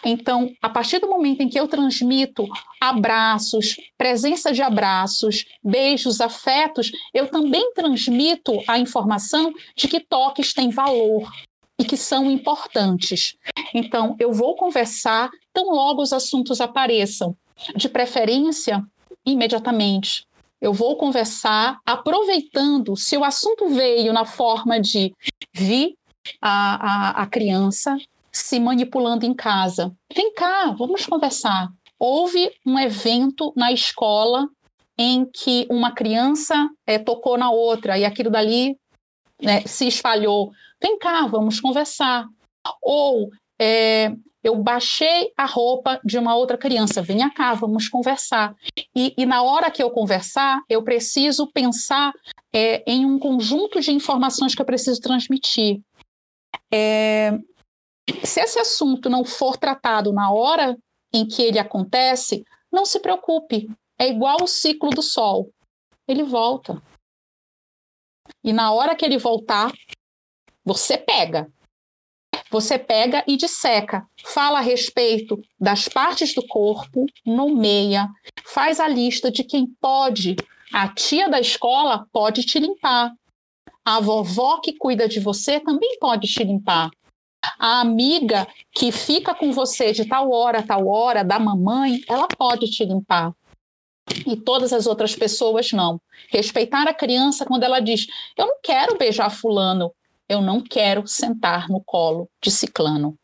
[0.05, 2.47] Então, a partir do momento em que eu transmito
[2.79, 10.69] abraços, presença de abraços, beijos, afetos, eu também transmito a informação de que toques têm
[10.69, 11.29] valor
[11.77, 13.35] e que são importantes.
[13.73, 17.35] Então, eu vou conversar tão logo os assuntos apareçam,
[17.75, 18.81] de preferência
[19.25, 20.25] imediatamente.
[20.61, 25.13] Eu vou conversar aproveitando, se o assunto veio na forma de
[25.53, 25.97] vi
[26.41, 27.97] a, a, a criança,
[28.31, 29.95] se manipulando em casa.
[30.13, 31.69] Vem cá, vamos conversar.
[31.97, 34.47] Houve um evento na escola
[34.97, 38.77] em que uma criança é, tocou na outra e aquilo dali
[39.41, 40.51] né, se espalhou.
[40.81, 42.27] Vem cá, vamos conversar.
[42.81, 44.11] Ou é,
[44.43, 48.53] eu baixei a roupa de uma outra criança, venha cá, vamos conversar.
[48.95, 52.13] E, e na hora que eu conversar, eu preciso pensar
[52.53, 55.81] é, em um conjunto de informações que eu preciso transmitir.
[56.71, 57.31] É,
[58.23, 60.77] se esse assunto não for tratado na hora
[61.13, 63.69] em que ele acontece, não se preocupe.
[63.97, 65.49] É igual o ciclo do sol.
[66.07, 66.81] Ele volta.
[68.43, 69.71] E na hora que ele voltar,
[70.63, 71.51] você pega.
[72.51, 74.07] Você pega e disseca.
[74.23, 78.07] Fala a respeito das partes do corpo, nomeia,
[78.45, 80.35] faz a lista de quem pode.
[80.73, 83.11] A tia da escola pode te limpar.
[83.85, 86.89] A vovó que cuida de você também pode te limpar
[87.59, 92.67] a amiga que fica com você de tal hora, tal hora, da mamãe, ela pode
[92.67, 93.33] te limpar.
[94.25, 95.99] E todas as outras pessoas não.
[96.29, 99.91] Respeitar a criança quando ela diz: Eu não quero beijar Fulano,
[100.29, 103.17] eu não quero sentar no colo de Ciclano.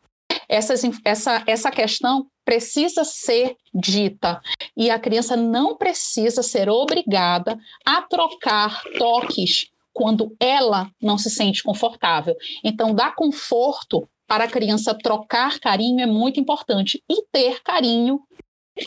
[0.48, 4.40] Essas, essa, essa questão precisa ser dita
[4.76, 11.62] e a criança não precisa ser obrigada a trocar toques quando ela não se sente
[11.62, 12.34] confortável.
[12.64, 17.02] Então, dar conforto para a criança trocar carinho é muito importante.
[17.08, 18.20] E ter carinho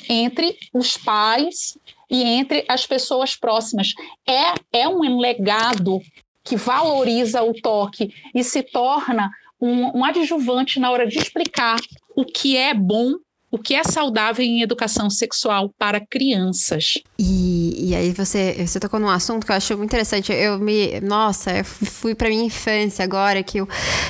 [0.10, 1.78] entre os pais
[2.10, 3.94] e entre as pessoas próximas.
[4.28, 6.02] É, é um legado
[6.44, 11.80] que valoriza o toque e se torna um, um adjuvante na hora de explicar
[12.16, 13.16] o que é bom
[13.56, 16.96] o que é saudável em educação sexual para crianças.
[17.18, 20.34] E, e aí você, você tocou num assunto que eu acho muito interessante.
[20.34, 21.00] Eu me.
[21.00, 23.70] Nossa, eu fui para minha infância agora que eu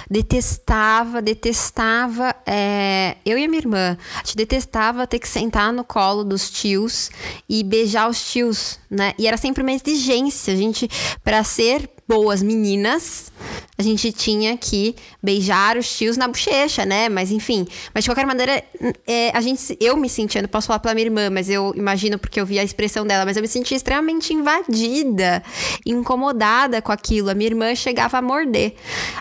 [0.09, 2.35] detestava, detestava.
[2.43, 6.49] É, eu e a minha irmã, a gente detestava ter que sentar no colo dos
[6.49, 7.11] tios
[7.47, 9.13] e beijar os tios, né?
[9.19, 10.55] E era sempre uma exigência.
[10.55, 10.89] A gente,
[11.23, 13.31] para ser boas meninas,
[13.77, 17.09] a gente tinha que beijar os tios na bochecha, né?
[17.09, 17.67] Mas enfim.
[17.93, 18.63] Mas de qualquer maneira,
[19.05, 22.17] é, a gente, eu me sentia, não posso falar pela minha irmã, mas eu imagino
[22.17, 25.43] porque eu vi a expressão dela, mas eu me sentia extremamente invadida,
[25.85, 27.29] incomodada com aquilo.
[27.29, 28.75] A minha irmã chegava a morder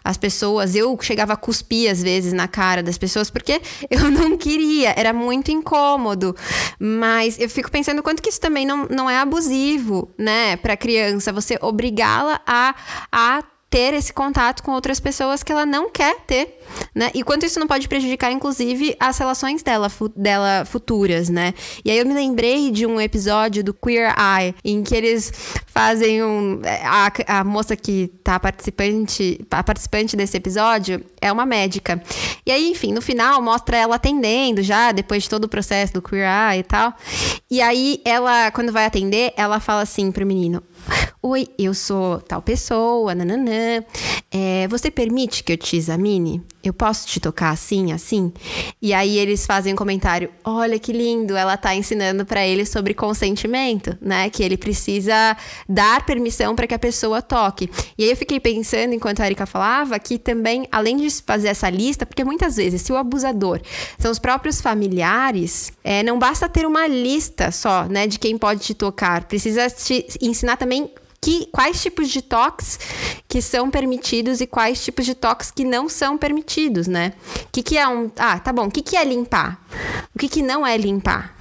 [0.05, 4.37] as pessoas, eu chegava a cuspir às vezes na cara das pessoas, porque eu não
[4.37, 6.35] queria, era muito incômodo.
[6.79, 11.33] Mas eu fico pensando quanto que isso também não, não é abusivo, né, pra criança,
[11.33, 12.75] você obrigá-la a
[13.11, 13.43] a
[13.75, 16.61] ter esse contato com outras pessoas que ela não quer ter,
[16.95, 17.11] né?
[17.15, 21.55] E quanto isso não pode prejudicar, inclusive, as relações dela, fu dela futuras, né?
[21.85, 25.33] E aí eu me lembrei de um episódio do Queer Eye, em que eles
[25.67, 26.61] fazem um...
[26.85, 32.03] A, a moça que tá participante, a participante desse episódio é uma médica.
[32.47, 36.03] E aí, enfim, no final mostra ela atendendo já, depois de todo o processo do
[36.03, 36.95] Queer Eye e tal.
[37.51, 40.63] E aí ela, quando vai atender, ela fala assim pro menino,
[41.23, 43.83] Oi, eu sou tal pessoa, nananã.
[44.31, 46.43] É, você permite que eu te examine?
[46.65, 48.33] Eu posso te tocar assim, assim?
[48.81, 52.95] E aí eles fazem um comentário: olha que lindo, ela tá ensinando para ele sobre
[52.95, 54.31] consentimento, né?
[54.31, 55.37] Que ele precisa
[55.69, 57.71] dar permissão para que a pessoa toque.
[57.99, 61.69] E aí eu fiquei pensando, enquanto a Erika falava, que também, além de fazer essa
[61.69, 63.61] lista, porque muitas vezes, se o abusador
[63.99, 68.61] são os próprios familiares, é, não basta ter uma lista só, né, de quem pode
[68.61, 69.25] te tocar.
[69.25, 70.91] Precisa te ensinar também
[71.25, 72.79] que, quais tipos de toques
[73.27, 77.15] que são permitidos e quais tipos de toques que não são permitidos, né?
[77.45, 78.11] O que, que é um.
[78.19, 78.67] Ah, tá bom.
[78.67, 79.59] O que, que é limpar?
[80.15, 81.35] O que, que não é limpar?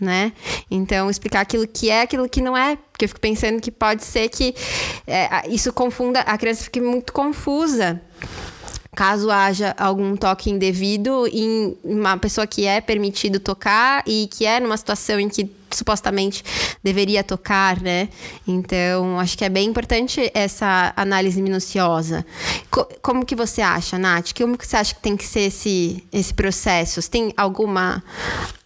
[0.00, 0.32] Né?
[0.70, 4.02] Então, explicar aquilo que é, aquilo que não é, porque eu fico pensando que pode
[4.04, 4.54] ser que
[5.06, 8.00] é, isso confunda, a criança fique muito confusa
[8.94, 14.58] caso haja algum toque indevido em uma pessoa que é permitido tocar e que é
[14.58, 15.44] numa situação em que
[15.76, 16.44] supostamente
[16.82, 18.08] deveria tocar, né?
[18.46, 22.24] Então, acho que é bem importante essa análise minuciosa.
[22.70, 24.32] Co como que você acha, Nath?
[24.36, 27.00] Como que você acha que tem que ser esse, esse processo?
[27.00, 28.02] Você tem alguma,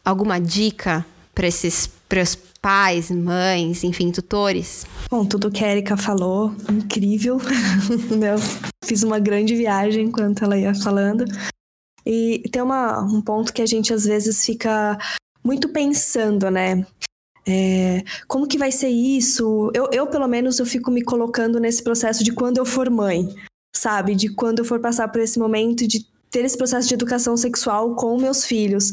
[0.05, 4.87] alguma dica para esses pros pais, mães, enfim, tutores?
[5.11, 7.39] Bom, tudo que a Erika falou, incrível.
[8.17, 8.37] Meu,
[8.85, 11.25] fiz uma grande viagem enquanto ela ia falando.
[12.05, 14.99] E tem uma, um ponto que a gente às vezes fica
[15.45, 16.87] muito pensando, né?
[17.47, 19.71] É, como que vai ser isso?
[19.75, 23.29] Eu, eu, pelo menos, eu fico me colocando nesse processo de quando eu for mãe,
[23.75, 24.15] sabe?
[24.15, 27.95] De quando eu for passar por esse momento de ter esse processo de educação sexual
[27.95, 28.93] com meus filhos.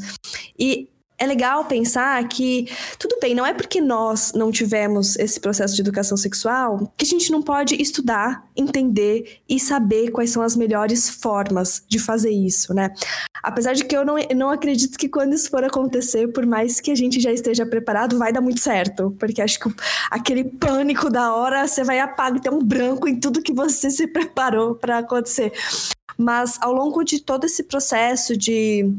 [0.58, 5.76] E é legal pensar que, tudo bem, não é porque nós não tivemos esse processo
[5.76, 10.56] de educação sexual que a gente não pode estudar, entender e saber quais são as
[10.56, 12.94] melhores formas de fazer isso, né?
[13.44, 16.92] Apesar de que eu não, não acredito que quando isso for acontecer, por mais que
[16.92, 19.16] a gente já esteja preparado, vai dar muito certo.
[19.20, 19.70] Porque acho que
[20.10, 24.08] aquele pânico da hora, você vai apagar, ter um branco em tudo que você se
[24.08, 25.52] preparou para acontecer.
[26.18, 28.92] Mas ao longo de todo esse processo de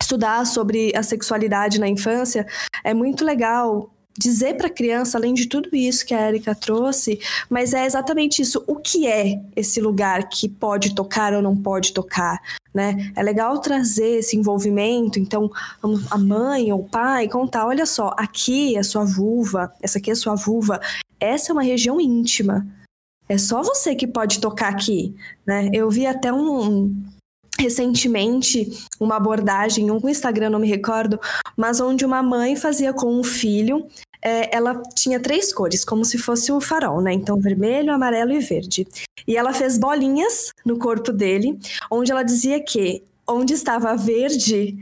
[0.00, 2.46] estudar sobre a sexualidade na infância,
[2.84, 7.20] é muito legal dizer para a criança, além de tudo isso que a Erika trouxe,
[7.48, 8.62] mas é exatamente isso.
[8.66, 12.40] O que é esse lugar que pode tocar ou não pode tocar?
[12.74, 13.12] Né?
[13.14, 15.50] É legal trazer esse envolvimento, então
[16.10, 20.14] a mãe ou o pai contar, olha só, aqui é sua vulva, essa aqui é
[20.14, 20.80] sua vulva,
[21.20, 22.66] essa é uma região íntima.
[23.28, 25.14] É só você que pode tocar aqui,
[25.46, 25.68] né?
[25.72, 26.94] Eu vi até um,
[27.58, 31.18] recentemente uma abordagem, um Instagram, não me recordo,
[31.56, 33.86] mas onde uma mãe fazia com um filho.
[34.20, 37.12] É, ela tinha três cores, como se fosse o farol, né?
[37.12, 38.86] Então, vermelho, amarelo e verde.
[39.26, 41.58] E ela fez bolinhas no corpo dele,
[41.90, 44.76] onde ela dizia que onde estava verde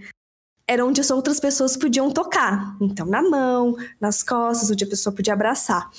[0.68, 2.76] era onde as outras pessoas podiam tocar.
[2.80, 5.90] Então, na mão, nas costas, onde a pessoa podia abraçar.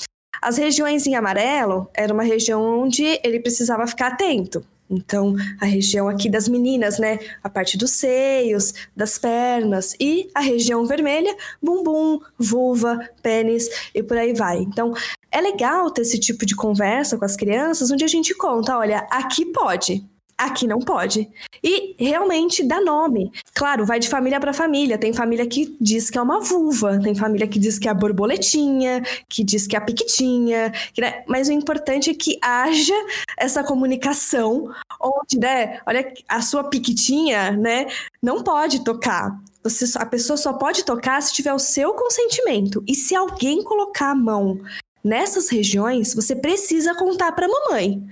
[0.41, 4.63] As regiões em amarelo era uma região onde ele precisava ficar atento.
[4.89, 7.19] Então, a região aqui das meninas, né?
[7.43, 14.17] A parte dos seios, das pernas e a região vermelha, bumbum, vulva, pênis e por
[14.17, 14.59] aí vai.
[14.59, 14.93] Então,
[15.31, 18.99] é legal ter esse tipo de conversa com as crianças onde a gente conta, olha,
[19.11, 20.05] aqui pode,
[20.37, 21.29] aqui não pode.
[21.63, 23.31] E realmente dá nome.
[23.53, 24.97] Claro, vai de família para família.
[24.97, 27.93] Tem família que diz que é uma vulva, tem família que diz que é a
[27.93, 30.71] borboletinha, que diz que é a piquitinha.
[30.97, 31.23] Né?
[31.27, 32.93] Mas o importante é que haja
[33.37, 34.71] essa comunicação
[35.01, 37.87] onde, né, olha, a sua piquitinha, né,
[38.21, 39.39] não pode tocar.
[39.63, 42.83] Você, a pessoa só pode tocar se tiver o seu consentimento.
[42.87, 44.59] E se alguém colocar a mão
[45.03, 48.03] nessas regiões, você precisa contar para a mamãe.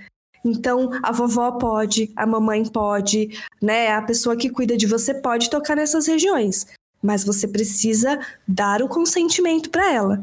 [0.45, 3.29] Então, a vovó pode, a mamãe pode,
[3.59, 3.91] né?
[3.91, 6.67] A pessoa que cuida de você pode tocar nessas regiões,
[7.01, 10.21] mas você precisa dar o consentimento para ela.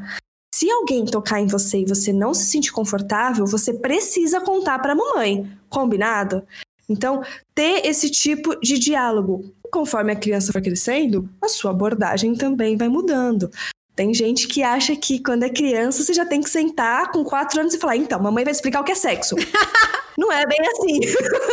[0.54, 4.92] Se alguém tocar em você e você não se sentir confortável, você precisa contar para
[4.92, 6.46] a mamãe, combinado?
[6.88, 9.52] Então, ter esse tipo de diálogo.
[9.72, 13.50] Conforme a criança for crescendo, a sua abordagem também vai mudando.
[13.94, 17.60] Tem gente que acha que quando é criança você já tem que sentar com quatro
[17.60, 19.36] anos e falar: então, mamãe vai explicar o que é sexo.
[20.16, 21.00] Não é bem assim.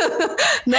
[0.66, 0.78] né?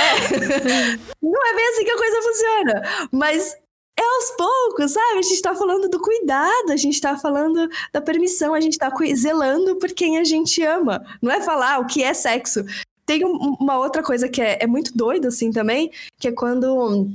[1.21, 3.09] Não é bem assim que a coisa funciona.
[3.11, 3.55] Mas
[3.97, 5.19] é aos poucos, sabe?
[5.19, 8.91] A gente tá falando do cuidado, a gente tá falando da permissão, a gente tá
[9.15, 11.03] zelando por quem a gente ama.
[11.21, 12.63] Não é falar o que é sexo.
[13.05, 17.07] Tem uma outra coisa que é, é muito doida, assim, também, que é quando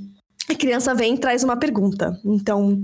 [0.49, 2.21] a criança vem e traz uma pergunta.
[2.25, 2.83] Então,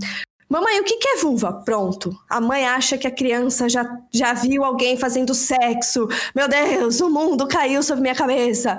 [0.53, 1.51] Mamãe, o que é vulva?
[1.65, 2.15] Pronto.
[2.29, 6.07] A mãe acha que a criança já, já viu alguém fazendo sexo.
[6.35, 8.79] Meu Deus, o mundo caiu sobre minha cabeça.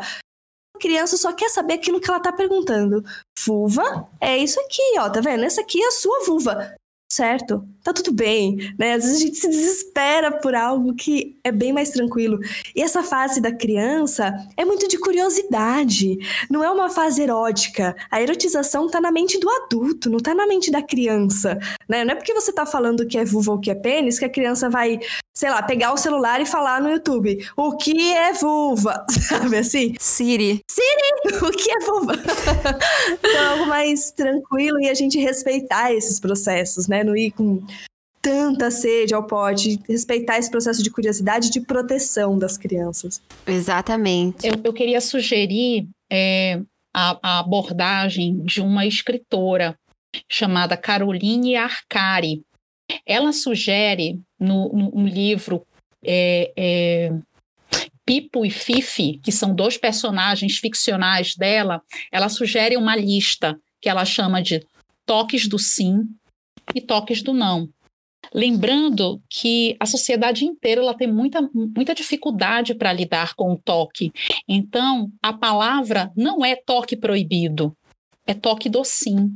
[0.76, 3.04] A criança só quer saber aquilo que ela tá perguntando.
[3.44, 5.46] Vulva é isso aqui, ó, tá vendo?
[5.46, 6.76] Essa aqui é a sua vulva
[7.14, 8.94] certo, tá tudo bem, né?
[8.94, 12.40] Às vezes a gente se desespera por algo que é bem mais tranquilo.
[12.76, 16.18] E essa fase da criança é muito de curiosidade,
[16.50, 17.96] não é uma fase erótica.
[18.10, 22.04] A erotização tá na mente do adulto, não tá na mente da criança, né?
[22.04, 24.30] Não é porque você tá falando que é vulva ou que é pênis que a
[24.30, 25.00] criança vai,
[25.34, 29.94] sei lá, pegar o celular e falar no YouTube: "O que é vulva?", sabe assim?
[30.00, 30.62] Siri.
[30.70, 32.14] Siri, o que é vulva?
[33.12, 37.03] então, é algo mais tranquilo e a gente respeitar esses processos, né?
[37.04, 37.66] Não ir com
[38.22, 43.22] tanta sede ao pote, respeitar esse processo de curiosidade e de proteção das crianças.
[43.46, 44.48] Exatamente.
[44.48, 46.62] Eu, eu queria sugerir é,
[46.94, 49.78] a, a, abordagem de uma escritora
[50.32, 52.42] chamada Caroline Arcari.
[53.06, 55.66] Ela sugere no, no, no livro
[56.06, 57.12] é, é,
[58.06, 61.82] Pipo e Fifi, que são dois personagens ficcionais dela,
[62.12, 64.66] ela sugere uma lista que ela chama de
[65.06, 66.08] toques do sim,
[66.74, 67.70] e toques do não.
[68.34, 74.12] Lembrando que a sociedade inteira ela tem muita, muita dificuldade para lidar com o toque.
[74.48, 77.76] Então, a palavra não é toque proibido,
[78.26, 79.32] é toque do sim,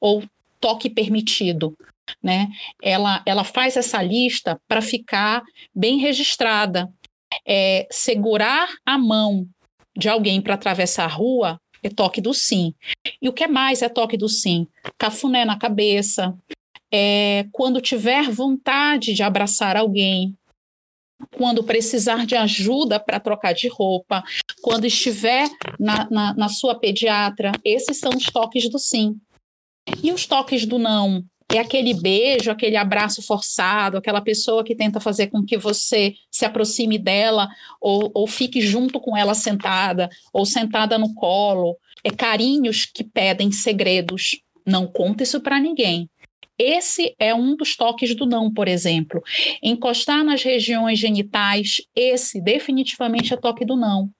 [0.00, 0.22] ou
[0.60, 1.76] toque permitido.
[2.22, 2.48] Né?
[2.82, 5.42] Ela, ela faz essa lista para ficar
[5.74, 6.92] bem registrada.
[7.46, 9.46] É, segurar a mão
[9.96, 12.74] de alguém para atravessar a rua é toque do sim.
[13.22, 14.66] E o que mais é toque do sim?
[14.98, 16.36] Cafuné na cabeça,
[16.92, 20.36] é, quando tiver vontade de abraçar alguém,
[21.36, 24.24] quando precisar de ajuda para trocar de roupa,
[24.60, 25.48] quando estiver
[25.78, 29.16] na, na, na, sua pediatra, esses são os toques do sim.
[30.02, 31.24] E os toques do não?
[31.54, 36.44] É aquele beijo, aquele abraço forçado, aquela pessoa que tenta fazer com que você se
[36.44, 37.48] aproxime dela
[37.80, 41.76] ou, ou fique junto com ela sentada, ou sentada no colo.
[42.04, 44.40] É carinhos que pedem segredos.
[44.66, 46.08] Não conta isso para ninguém.
[46.58, 49.22] Esse é um dos toques do não, por exemplo.
[49.62, 54.10] Encostar nas regiões genitais, esse definitivamente é toque do não.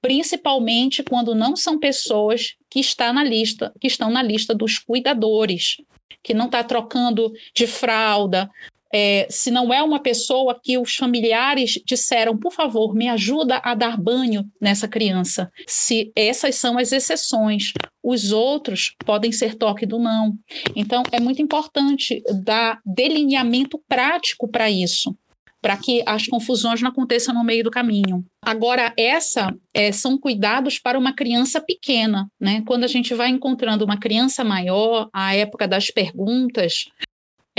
[0.00, 5.78] Principalmente quando não são pessoas que, está na lista, que estão na lista dos cuidadores,
[6.22, 8.48] que não está trocando de fralda,
[8.92, 13.74] é, se não é uma pessoa que os familiares disseram, por favor, me ajuda a
[13.74, 15.50] dar banho nessa criança.
[15.66, 17.72] Se essas são as exceções,
[18.02, 20.34] os outros podem ser toque do não.
[20.74, 25.14] Então, é muito importante dar delineamento prático para isso
[25.60, 28.24] para que as confusões não aconteçam no meio do caminho.
[28.42, 32.62] Agora, essa é, são cuidados para uma criança pequena, né?
[32.66, 36.84] Quando a gente vai encontrando uma criança maior, a época das perguntas,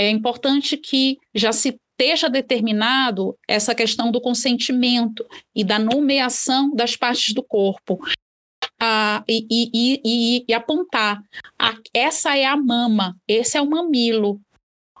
[0.00, 6.96] é importante que já se esteja determinado essa questão do consentimento e da nomeação das
[6.96, 7.98] partes do corpo.
[8.80, 11.22] Ah, e, e, e, e, apontar.
[11.92, 14.40] Essa é a mama, esse é o mamilo.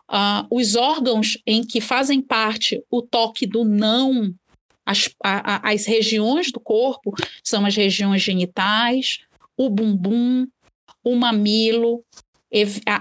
[0.06, 4.34] Ah, os órgãos em que fazem parte o toque do não,
[4.84, 9.20] as, a, as regiões do corpo, são as regiões genitais,
[9.56, 10.46] o bumbum,
[11.02, 12.04] o mamilo,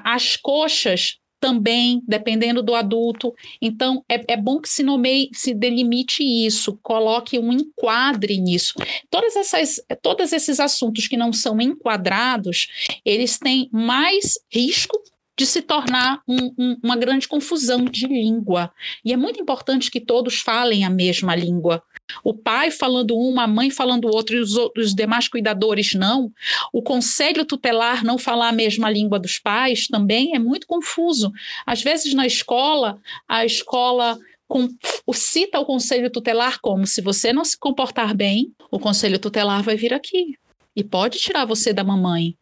[0.05, 3.33] as coxas também, dependendo do adulto.
[3.61, 8.73] Então, é, é bom que se nomeie, se delimite isso, coloque um enquadre nisso.
[9.09, 12.67] Todas essas, todos esses assuntos que não são enquadrados,
[13.05, 15.01] eles têm mais risco
[15.39, 18.73] de se tornar um, um, uma grande confusão de língua.
[19.05, 21.81] E é muito importante que todos falem a mesma língua.
[22.23, 26.31] O pai falando uma, a mãe falando outra e os, os demais cuidadores não.
[26.73, 31.31] O conselho tutelar não falar a mesma língua dos pais também é muito confuso.
[31.65, 34.67] Às vezes na escola, a escola com,
[35.13, 39.75] cita o conselho tutelar como se você não se comportar bem, o conselho tutelar vai
[39.75, 40.33] vir aqui
[40.75, 42.35] e pode tirar você da mamãe.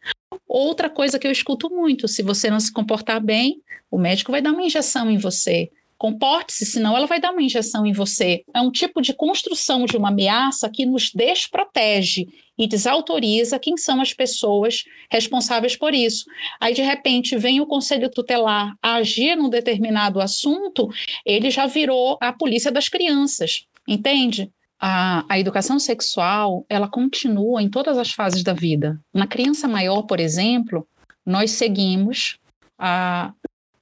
[0.48, 3.62] Outra coisa que eu escuto muito: se você não se comportar bem,
[3.92, 5.70] o médico vai dar uma injeção em você.
[5.98, 8.44] Comporte-se, senão ela vai dar uma injeção em você.
[8.54, 12.28] É um tipo de construção de uma ameaça que nos desprotege
[12.58, 16.26] e desautoriza quem são as pessoas responsáveis por isso.
[16.60, 20.90] Aí, de repente, vem o conselho tutelar agir num determinado assunto,
[21.26, 24.52] ele já virou a polícia das crianças, entende?
[24.80, 29.00] a, a educação sexual ela continua em todas as fases da vida.
[29.14, 30.88] Na criança maior, por exemplo,
[31.26, 32.38] nós seguimos
[32.78, 33.34] a,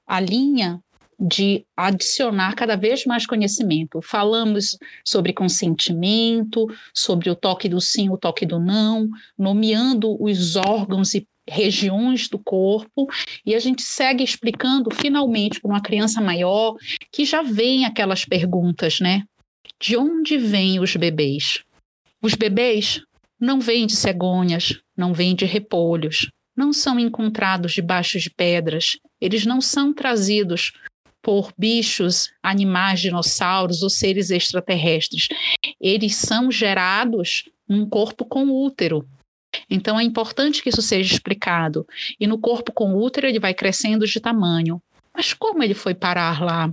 [0.06, 0.80] a linha
[1.18, 4.00] de adicionar cada vez mais conhecimento.
[4.02, 9.08] Falamos sobre consentimento, sobre o toque do sim, o toque do não,
[9.38, 13.06] nomeando os órgãos e regiões do corpo,
[13.44, 16.74] e a gente segue explicando finalmente para uma criança maior
[17.12, 19.22] que já vem aquelas perguntas, né?
[19.80, 21.62] de onde vêm os bebês?
[22.22, 23.00] Os bebês
[23.38, 29.44] não vêm de cegonhas, não vêm de repolhos, não são encontrados debaixo de pedras, eles
[29.44, 30.72] não são trazidos
[31.26, 35.26] por bichos, animais, dinossauros ou seres extraterrestres.
[35.80, 39.04] Eles são gerados num corpo com útero.
[39.68, 41.84] Então é importante que isso seja explicado.
[42.20, 44.80] E no corpo com útero ele vai crescendo de tamanho.
[45.12, 46.72] Mas como ele foi parar lá?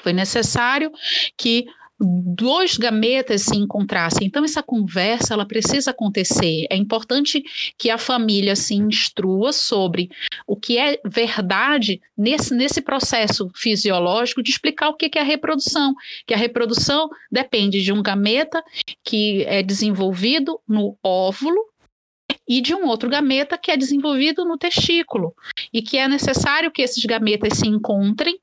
[0.00, 0.92] Foi necessário
[1.34, 1.64] que
[1.98, 4.26] dois gametas se encontrassem.
[4.26, 6.66] Então essa conversa ela precisa acontecer.
[6.70, 7.42] É importante
[7.78, 10.10] que a família se instrua sobre
[10.46, 15.94] o que é verdade nesse, nesse processo fisiológico de explicar o que é a reprodução.
[16.26, 18.62] Que a reprodução depende de um gameta
[19.02, 21.60] que é desenvolvido no óvulo
[22.48, 25.34] e de um outro gameta que é desenvolvido no testículo
[25.72, 28.38] e que é necessário que esses gametas se encontrem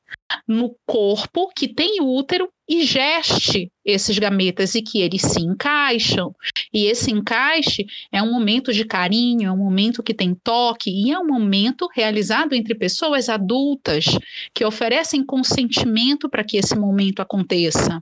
[0.48, 6.34] no corpo que tem útero e geste esses gametas e que eles se encaixam.
[6.74, 11.12] E esse encaixe é um momento de carinho, é um momento que tem toque e
[11.12, 14.06] é um momento realizado entre pessoas adultas
[14.54, 18.02] que oferecem consentimento para que esse momento aconteça.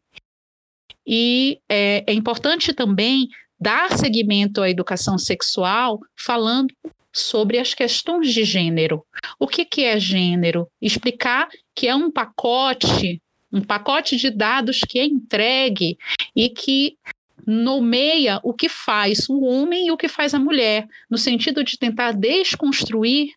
[1.05, 3.27] E é, é importante também
[3.59, 6.73] dar seguimento à educação sexual falando
[7.13, 9.05] sobre as questões de gênero.
[9.37, 10.67] O que, que é gênero?
[10.81, 15.97] Explicar que é um pacote, um pacote de dados que é entregue
[16.35, 16.97] e que
[17.45, 21.77] nomeia o que faz o homem e o que faz a mulher, no sentido de
[21.77, 23.33] tentar desconstruir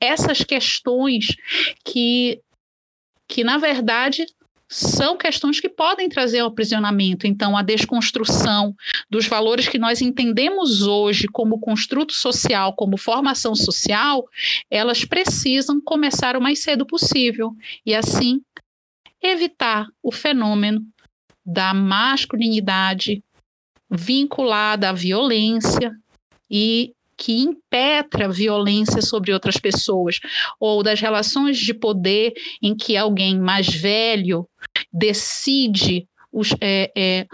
[0.00, 1.34] essas questões
[1.84, 2.40] que,
[3.26, 4.26] que na verdade,
[4.68, 7.26] são questões que podem trazer ao aprisionamento.
[7.26, 8.74] Então, a desconstrução
[9.08, 14.24] dos valores que nós entendemos hoje como construto social, como formação social,
[14.70, 17.52] elas precisam começar o mais cedo possível
[17.84, 18.40] e, assim,
[19.22, 20.84] evitar o fenômeno
[21.44, 23.22] da masculinidade
[23.88, 25.94] vinculada à violência
[26.50, 30.18] e que impetra violência sobre outras pessoas,
[30.60, 34.46] ou das relações de poder em que alguém mais velho
[34.92, 37.26] decide os, é, é,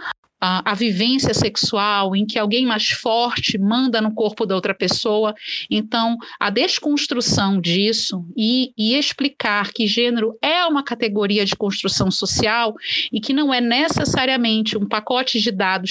[0.42, 5.34] a, a, vivência sexual, em que alguém mais forte manda no corpo da outra pessoa.
[5.70, 12.74] Então, a desconstrução disso e, e, explicar que gênero é uma categoria de construção social
[13.12, 15.90] e que não é necessariamente um pacote de dados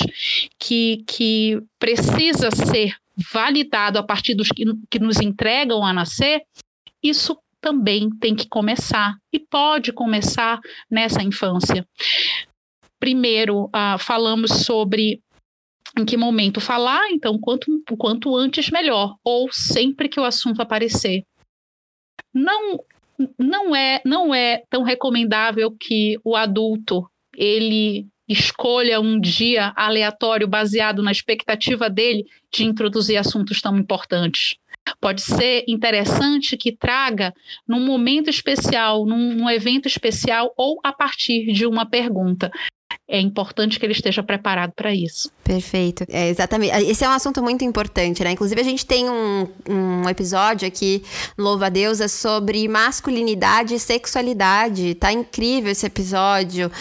[0.59, 2.95] que, que precisa ser
[3.31, 6.41] validado a partir dos que, que nos entregam a nascer,
[7.03, 10.59] isso também tem que começar e pode começar
[10.89, 11.87] nessa infância.
[12.99, 15.21] Primeiro, uh, falamos sobre
[15.97, 17.67] em que momento falar, então quanto,
[17.97, 21.23] quanto antes melhor, ou sempre que o assunto aparecer.
[22.33, 22.79] Não,
[23.37, 27.05] não é não é tão recomendável que o adulto
[27.35, 34.55] ele escolha um dia aleatório baseado na expectativa dele de introduzir assuntos tão importantes.
[34.99, 37.33] Pode ser interessante que traga
[37.67, 42.51] num momento especial, num, num evento especial ou a partir de uma pergunta.
[43.07, 45.31] é importante que ele esteja preparado para isso.
[45.51, 46.05] Perfeito.
[46.07, 46.73] É, exatamente.
[46.89, 48.31] Esse é um assunto muito importante, né?
[48.31, 51.03] Inclusive, a gente tem um, um episódio aqui,
[51.37, 54.95] Louva a Deusa, sobre masculinidade e sexualidade.
[54.95, 56.71] Tá incrível esse episódio,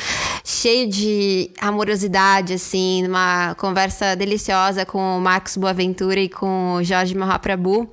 [0.44, 7.16] cheio de amorosidade, assim, uma conversa deliciosa com o Marcos Boaventura e com o Jorge
[7.16, 7.90] Mahaprabhu.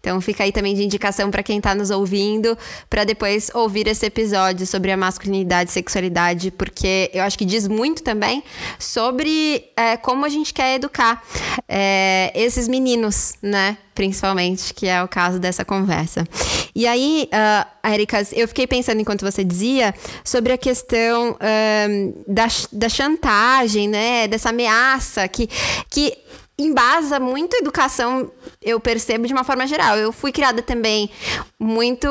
[0.00, 2.56] Então, fica aí também de indicação para quem tá nos ouvindo,
[2.88, 7.66] para depois ouvir esse episódio sobre a masculinidade e sexualidade, porque eu acho que diz
[7.66, 8.42] muito também
[8.78, 11.24] sobre é, como a gente quer educar
[11.66, 13.78] é, esses meninos, né?
[13.94, 16.26] Principalmente, que é o caso dessa conversa.
[16.74, 19.94] E aí, uh, Erika, eu fiquei pensando enquanto você dizia
[20.24, 24.28] sobre a questão uh, da, da chantagem, né?
[24.28, 25.48] Dessa ameaça que,
[25.88, 26.18] que
[26.58, 28.30] embasa muito a educação,
[28.62, 29.96] eu percebo de uma forma geral.
[29.96, 31.10] Eu fui criada também
[31.58, 32.08] muito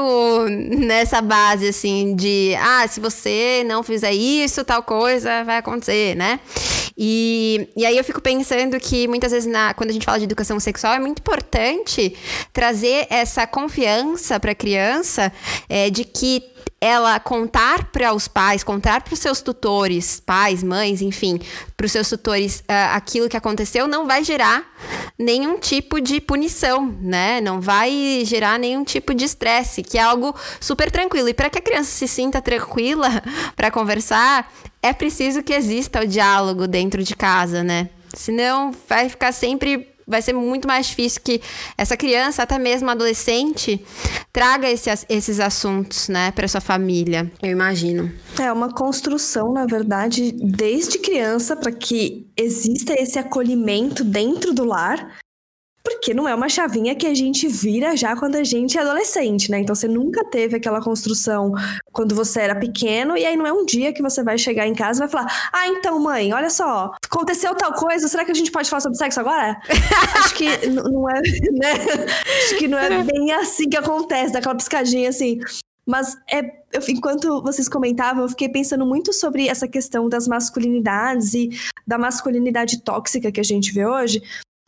[0.49, 6.39] nessa base, assim, de ah, se você não fizer isso, tal coisa vai acontecer, né?
[6.97, 10.25] E, e aí eu fico pensando que muitas vezes, na, quando a gente fala de
[10.25, 12.15] educação sexual, é muito importante
[12.51, 15.31] trazer essa confiança para a criança
[15.67, 16.52] é, de que
[16.83, 21.39] ela contar para os pais, contar para os seus tutores, pais, mães, enfim,
[21.77, 24.69] para os seus tutores uh, aquilo que aconteceu, não vai gerar
[25.17, 27.39] nenhum tipo de punição, né?
[27.39, 31.29] Não vai gerar nenhum tipo de estresse, que é algo super tranquilo.
[31.29, 33.07] E para que a criança se sinta tranquila
[33.55, 37.89] para conversar, é preciso que exista o diálogo dentro de casa, né?
[38.13, 41.41] Senão vai ficar sempre vai ser muito mais difícil que
[41.77, 43.83] essa criança, até mesmo adolescente,
[44.31, 47.31] traga esse, esses assuntos, né, para sua família.
[47.41, 48.11] Eu imagino.
[48.39, 55.22] É uma construção, na verdade, desde criança para que exista esse acolhimento dentro do lar
[55.83, 59.51] porque não é uma chavinha que a gente vira já quando a gente é adolescente,
[59.51, 59.59] né?
[59.59, 61.51] Então você nunca teve aquela construção
[61.91, 64.73] quando você era pequeno, e aí não é um dia que você vai chegar em
[64.73, 68.35] casa e vai falar: Ah, então, mãe, olha só, aconteceu tal coisa, será que a
[68.35, 69.59] gente pode falar sobre sexo agora?
[70.23, 71.21] Acho que não é,
[71.51, 71.73] né?
[72.45, 75.39] Acho que não é bem assim que acontece, daquela piscadinha assim.
[75.85, 76.39] Mas é,
[76.71, 81.49] eu, enquanto vocês comentavam, eu fiquei pensando muito sobre essa questão das masculinidades e
[81.85, 84.21] da masculinidade tóxica que a gente vê hoje,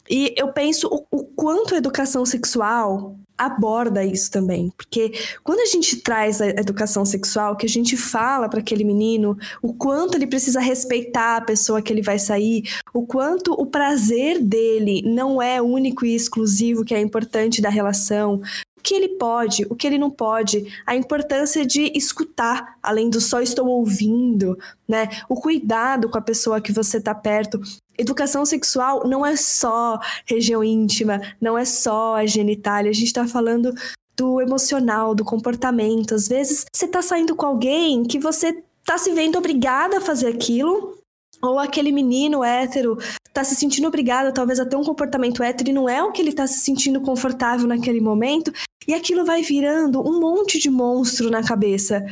[0.10, 4.72] e eu penso o, o, quanto a educação sexual aborda isso também.
[4.78, 5.12] Porque
[5.44, 9.74] quando a gente traz a educação sexual, que a gente fala para aquele menino o
[9.74, 15.02] quanto ele precisa respeitar a pessoa que ele vai sair, o quanto o prazer dele
[15.06, 18.42] não é único e exclusivo, que é importante da relação,
[18.78, 23.20] o que ele pode, o que ele não pode, a importância de escutar, além do
[23.20, 25.10] só estou ouvindo, né?
[25.28, 27.60] O cuidado com a pessoa que você está perto.
[27.98, 33.28] Educação sexual não é só região íntima, não é só a genitália, a gente está
[33.28, 33.74] falando
[34.18, 36.16] do emocional, do comportamento.
[36.16, 40.28] Às vezes você está saindo com alguém que você está se vendo obrigada a fazer
[40.28, 40.98] aquilo,
[41.42, 42.98] ou aquele menino hétero
[43.34, 46.22] tá se sentindo obrigado, talvez, a ter um comportamento hétero e não é o que
[46.22, 48.52] ele tá se sentindo confortável naquele momento,
[48.88, 52.06] e aquilo vai virando um monte de monstro na cabeça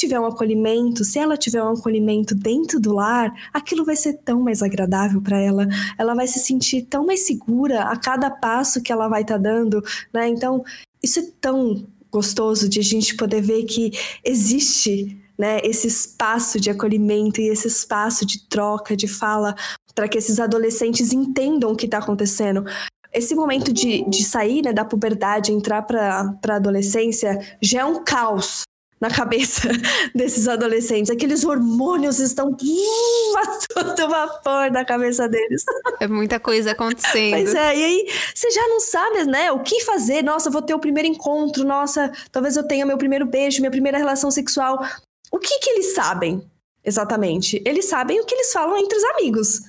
[0.00, 4.40] tiver um acolhimento, se ela tiver um acolhimento dentro do lar, aquilo vai ser tão
[4.40, 5.66] mais agradável para ela.
[5.98, 9.40] Ela vai se sentir tão mais segura a cada passo que ela vai estar tá
[9.40, 9.82] dando,
[10.12, 10.28] né?
[10.28, 10.64] Então,
[11.02, 13.92] isso é tão gostoso de a gente poder ver que
[14.24, 19.54] existe né, esse espaço de acolhimento e esse espaço de troca, de fala,
[19.94, 22.64] para que esses adolescentes entendam o que está acontecendo.
[23.12, 28.02] Esse momento de, de sair né, da puberdade, entrar para a adolescência, já é um
[28.02, 28.62] caos
[29.00, 29.68] na cabeça
[30.14, 31.10] desses adolescentes.
[31.10, 35.64] Aqueles hormônios estão uh, a todo vapor na cabeça deles.
[36.00, 37.32] É muita coisa acontecendo.
[37.32, 40.22] Pois é, e aí você já não sabe, né, o que fazer.
[40.22, 43.98] Nossa, vou ter o primeiro encontro, nossa, talvez eu tenha meu primeiro beijo, minha primeira
[43.98, 44.82] relação sexual.
[45.30, 46.42] O que que eles sabem,
[46.82, 47.62] exatamente?
[47.66, 49.62] Eles sabem o que eles falam entre os amigos.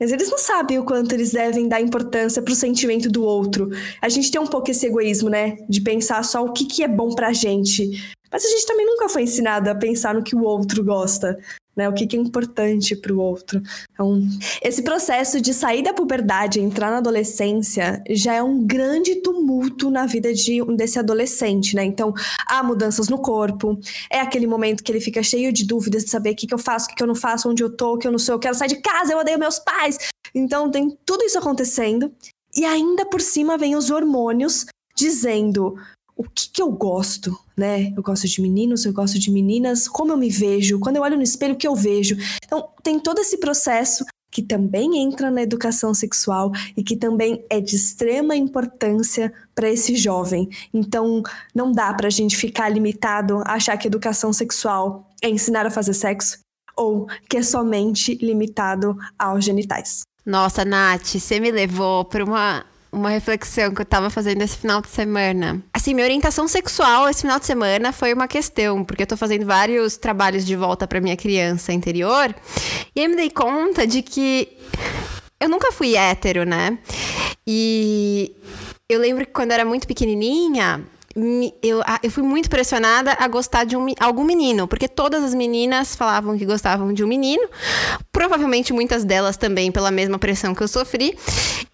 [0.00, 3.70] Mas eles não sabem o quanto eles devem dar importância pro sentimento do outro.
[4.00, 5.58] A gente tem um pouco esse egoísmo, né?
[5.68, 8.12] De pensar só o que, que é bom pra gente.
[8.32, 11.38] Mas a gente também nunca foi ensinado a pensar no que o outro gosta.
[11.74, 13.62] Né, o que, é importante para o outro.
[13.94, 14.20] Então,
[14.60, 19.90] esse processo de sair da puberdade e entrar na adolescência já é um grande tumulto
[19.90, 21.82] na vida de, desse adolescente, né?
[21.82, 22.12] Então,
[22.46, 23.80] há mudanças no corpo,
[24.10, 26.58] é aquele momento que ele fica cheio de dúvidas de saber o que, que eu
[26.58, 28.34] faço, o que, que eu não faço, onde eu tô, o que eu não sou,
[28.34, 29.96] eu quero sair de casa, eu odeio meus pais.
[30.34, 32.12] Então, tem tudo isso acontecendo.
[32.54, 35.74] E ainda por cima vem os hormônios dizendo
[36.16, 37.92] o que, que eu gosto, né?
[37.96, 41.16] Eu gosto de meninos, eu gosto de meninas, como eu me vejo, quando eu olho
[41.16, 42.16] no espelho, o que eu vejo.
[42.44, 47.60] Então, tem todo esse processo que também entra na educação sexual e que também é
[47.60, 50.48] de extrema importância para esse jovem.
[50.72, 51.22] Então,
[51.54, 55.70] não dá para a gente ficar limitado a achar que educação sexual é ensinar a
[55.70, 56.38] fazer sexo
[56.74, 60.00] ou que é somente limitado aos genitais.
[60.24, 64.82] Nossa, Nath, você me levou para uma uma reflexão que eu tava fazendo esse final
[64.82, 65.62] de semana.
[65.72, 69.46] Assim, minha orientação sexual esse final de semana foi uma questão, porque eu tô fazendo
[69.46, 72.34] vários trabalhos de volta para minha criança interior,
[72.94, 74.48] e aí me dei conta de que
[75.40, 76.78] eu nunca fui hétero, né?
[77.46, 78.36] E
[78.88, 80.84] eu lembro que quando eu era muito pequenininha,
[81.62, 85.94] eu, eu fui muito pressionada a gostar de um, algum menino, porque todas as meninas
[85.94, 87.48] falavam que gostavam de um menino,
[88.10, 91.16] provavelmente muitas delas também pela mesma pressão que eu sofri,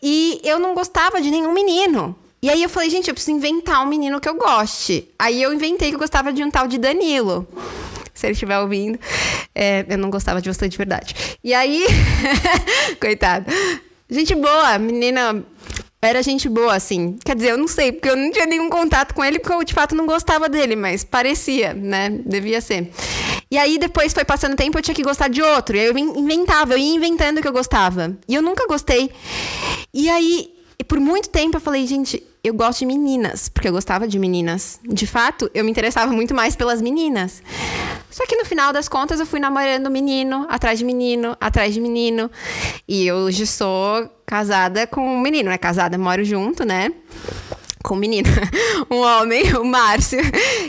[0.03, 2.17] e eu não gostava de nenhum menino.
[2.41, 5.09] E aí eu falei, gente, eu preciso inventar um menino que eu goste.
[5.19, 7.47] Aí eu inventei que eu gostava de um tal de Danilo.
[8.15, 8.99] Se ele estiver ouvindo,
[9.55, 11.15] é, eu não gostava de você de verdade.
[11.43, 11.85] E aí,
[13.01, 13.47] coitado.
[14.09, 15.45] Gente boa, menina
[16.09, 17.17] era gente boa, assim.
[17.25, 19.65] Quer dizer, eu não sei, porque eu não tinha nenhum contato com ele, porque eu
[19.65, 22.11] de fato não gostava dele, mas parecia, né?
[22.25, 22.91] Devia ser.
[23.51, 25.77] E aí, depois foi passando tempo, eu tinha que gostar de outro.
[25.77, 28.17] E aí eu inventava, eu ia inventando que eu gostava.
[28.29, 29.11] E eu nunca gostei.
[29.93, 30.51] E aí,
[30.85, 34.79] por muito tempo, eu falei, gente, eu gosto de meninas, porque eu gostava de meninas.
[34.85, 37.43] De fato, eu me interessava muito mais pelas meninas.
[38.11, 41.81] Só que no final das contas, eu fui namorando menino, atrás de menino, atrás de
[41.81, 42.31] menino.
[42.87, 45.59] E hoje sou casada com um menino, né?
[45.59, 46.93] Casada, moro junto, né?
[47.89, 48.29] Com um menino,
[48.91, 50.19] um homem, o Márcio.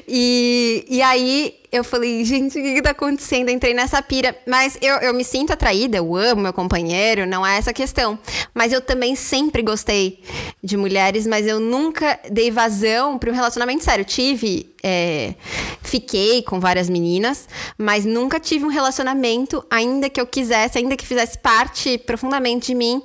[0.07, 3.49] E, e aí eu falei, gente, o que, que tá acontecendo?
[3.49, 4.35] Entrei nessa pira.
[4.47, 8.17] Mas eu, eu me sinto atraída, eu amo meu companheiro, não é essa questão.
[8.53, 10.23] Mas eu também sempre gostei
[10.63, 14.03] de mulheres, mas eu nunca dei vazão para um relacionamento sério.
[14.03, 15.35] Tive, é,
[15.81, 17.47] fiquei com várias meninas,
[17.77, 22.75] mas nunca tive um relacionamento, ainda que eu quisesse, ainda que fizesse parte profundamente de
[22.75, 23.03] mim,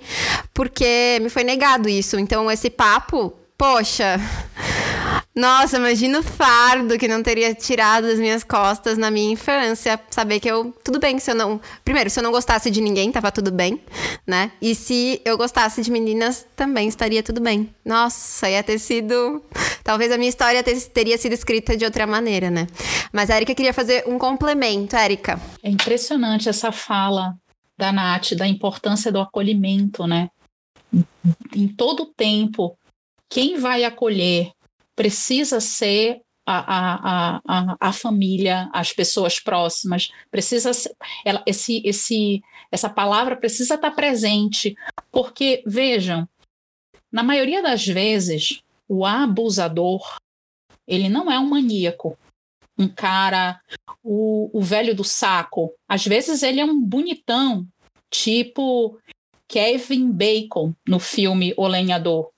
[0.55, 2.17] porque me foi negado isso.
[2.19, 4.21] Então, esse papo, poxa.
[5.35, 9.99] Nossa, imagina o fardo que não teria tirado das minhas costas na minha infância.
[10.09, 10.73] Saber que eu.
[10.85, 11.61] Tudo bem se eu não.
[11.85, 13.81] Primeiro, se eu não gostasse de ninguém, tava tudo bem,
[14.25, 14.53] né?
[14.63, 17.75] E se eu gostasse de meninas, também estaria tudo bem.
[17.85, 19.43] Nossa, ia ter sido.
[19.83, 22.69] Talvez a minha história ter, teria sido escrita de outra maneira, né?
[23.13, 24.95] Mas a Erika queria fazer um complemento.
[24.95, 25.41] Erika.
[25.65, 27.35] É impressionante essa fala
[27.77, 30.29] da Nath, da importância do acolhimento, né?
[31.53, 32.77] Em todo tempo,
[33.35, 34.53] quem vai acolher
[34.95, 40.71] precisa ser a, a, a, a, família, as pessoas próximas, precisa
[41.25, 44.77] ela, esse, esse, essa palavra precisa estar presente,
[45.11, 46.29] porque, vejam,
[47.11, 50.17] na maioria das vezes, o abusador,
[50.87, 52.17] ele não é um maníaco,
[52.79, 53.61] um cara,
[54.01, 55.75] o, o velho do saco.
[55.89, 57.67] Às vezes ele é um bonitão,
[58.09, 58.97] tipo
[59.49, 62.34] Kevin Bacon no filme O Lenhador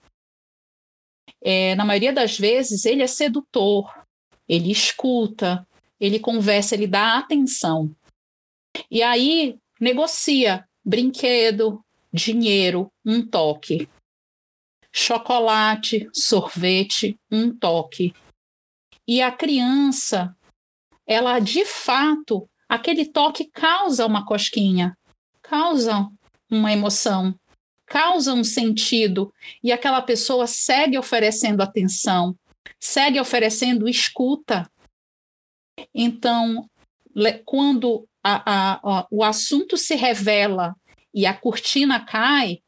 [1.48, 3.88] é, na maioria das vezes, ele é sedutor,
[4.48, 5.64] ele escuta,
[6.00, 7.94] ele conversa, ele dá atenção.
[8.90, 11.80] E aí negocia brinquedo,
[12.12, 13.88] dinheiro, um toque.
[14.92, 18.12] Chocolate, sorvete, um toque.
[19.06, 20.36] E a criança,
[21.06, 24.98] ela de fato, aquele toque causa uma cosquinha,
[25.42, 26.08] causa
[26.50, 27.38] uma emoção
[27.86, 29.32] causa um sentido
[29.62, 32.36] e aquela pessoa segue oferecendo atenção,
[32.80, 34.68] segue oferecendo escuta.
[35.94, 36.68] Então,
[37.44, 40.74] quando a, a, a, o assunto se revela
[41.14, 42.58] e a cortina cai,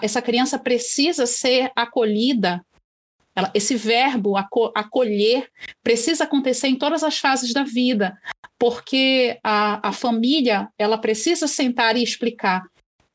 [0.00, 2.64] essa criança precisa ser acolhida.
[3.34, 5.48] Ela, esse verbo acolher
[5.82, 8.18] precisa acontecer em todas as fases da vida,
[8.58, 12.62] porque a, a família ela precisa sentar e explicar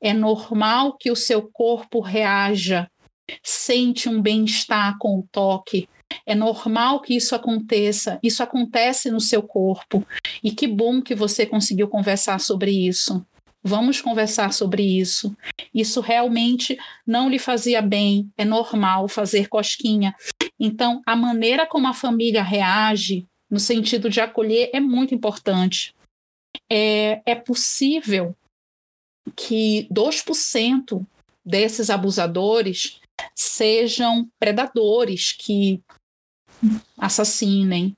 [0.01, 2.89] é normal que o seu corpo reaja,
[3.43, 5.87] sente um bem-estar com o toque.
[6.25, 8.19] É normal que isso aconteça.
[8.23, 10.05] Isso acontece no seu corpo.
[10.43, 13.25] E que bom que você conseguiu conversar sobre isso.
[13.63, 15.35] Vamos conversar sobre isso.
[15.73, 18.29] Isso realmente não lhe fazia bem.
[18.37, 20.15] É normal fazer cosquinha.
[20.59, 25.93] Então, a maneira como a família reage, no sentido de acolher, é muito importante.
[26.71, 28.35] É, é possível
[29.35, 31.05] que 2%
[31.45, 32.99] desses abusadores
[33.35, 35.81] sejam predadores que
[36.97, 37.95] assassinem,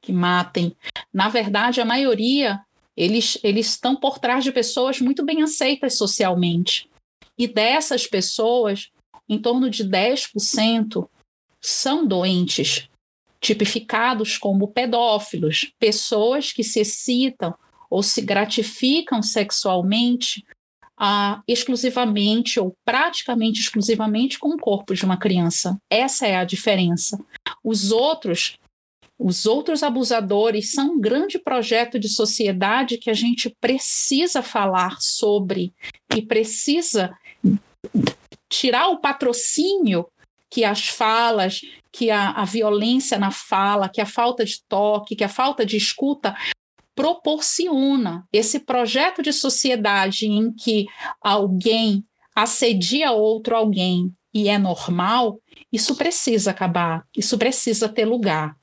[0.00, 0.76] que matem.
[1.12, 2.60] Na verdade, a maioria
[2.96, 6.88] eles, eles estão por trás de pessoas muito bem aceitas socialmente.
[7.38, 8.90] E dessas pessoas,
[9.28, 11.08] em torno de 10%
[11.60, 12.88] são doentes,
[13.40, 17.54] tipificados como pedófilos, pessoas que se excitam
[17.88, 20.44] ou se gratificam sexualmente
[21.04, 25.76] ah, exclusivamente ou praticamente exclusivamente com o corpo de uma criança.
[25.90, 27.18] Essa é a diferença.
[27.64, 28.56] Os outros,
[29.18, 35.72] os outros abusadores são um grande projeto de sociedade que a gente precisa falar sobre
[36.16, 37.18] e precisa
[38.48, 40.06] tirar o patrocínio
[40.48, 45.24] que as falas, que a, a violência na fala, que a falta de toque, que
[45.24, 46.36] a falta de escuta
[46.94, 50.86] proporciona esse projeto de sociedade em que
[51.20, 55.38] alguém assedia outro alguém e é normal,
[55.70, 58.56] isso precisa acabar, isso precisa ter lugar.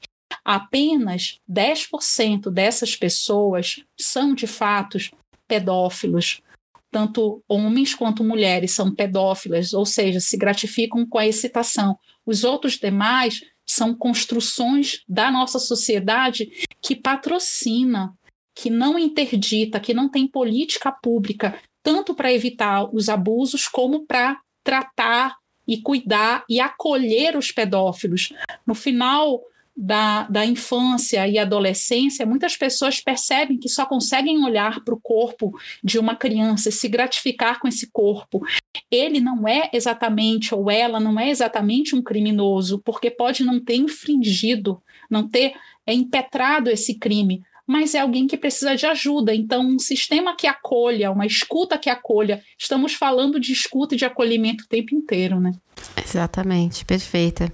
[0.44, 4.98] Apenas 10% dessas pessoas são de fato
[5.48, 6.42] pedófilos.
[6.92, 11.98] Tanto homens quanto mulheres são pedófilas, ou seja, se gratificam com a excitação.
[12.26, 16.50] Os outros demais são construções da nossa sociedade
[16.82, 18.18] que patrocina,
[18.60, 24.38] que não interdita, que não tem política pública, tanto para evitar os abusos como para
[24.62, 28.34] tratar e cuidar e acolher os pedófilos.
[28.68, 29.42] No final
[29.78, 35.58] da, da infância e adolescência, muitas pessoas percebem que só conseguem olhar para o corpo
[35.82, 38.42] de uma criança e se gratificar com esse corpo.
[38.92, 43.76] Ele não é exatamente, ou ela não é exatamente um criminoso, porque pode não ter
[43.76, 45.54] infringido, não ter
[45.88, 49.32] impetrado esse crime, mas é alguém que precisa de ajuda.
[49.32, 52.42] Então, um sistema que acolha, uma escuta que acolha.
[52.58, 55.52] Estamos falando de escuta e de acolhimento o tempo inteiro, né?
[56.04, 57.54] Exatamente, perfeita.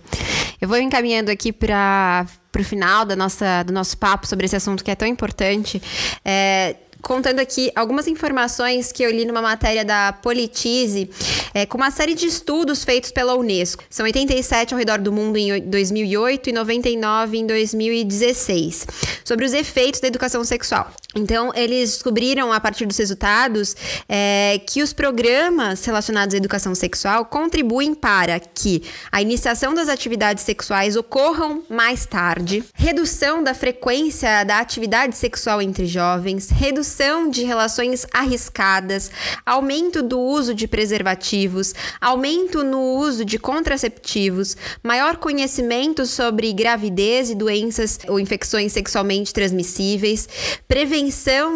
[0.62, 2.26] Eu vou encaminhando aqui para
[2.58, 5.82] o final da nossa, do nosso papo sobre esse assunto que é tão importante.
[6.24, 11.08] É, contando aqui algumas informações que eu li numa matéria da Politize,
[11.54, 13.84] é, com uma série de estudos feitos pela Unesco.
[13.90, 18.88] São 87 ao redor do mundo em 2008 e 99 em 2016,
[19.24, 20.92] sobre os efeitos da educação sexual.
[21.18, 23.74] Então, eles descobriram, a partir dos resultados,
[24.10, 30.44] é, que os programas relacionados à educação sexual contribuem para que a iniciação das atividades
[30.44, 38.06] sexuais ocorram mais tarde, redução da frequência da atividade sexual entre jovens, redução de relações
[38.12, 39.10] arriscadas,
[39.46, 47.36] aumento do uso de preservativos, aumento no uso de contraceptivos, maior conhecimento sobre gravidez e
[47.36, 50.28] doenças ou infecções sexualmente transmissíveis,
[50.68, 51.05] prevenção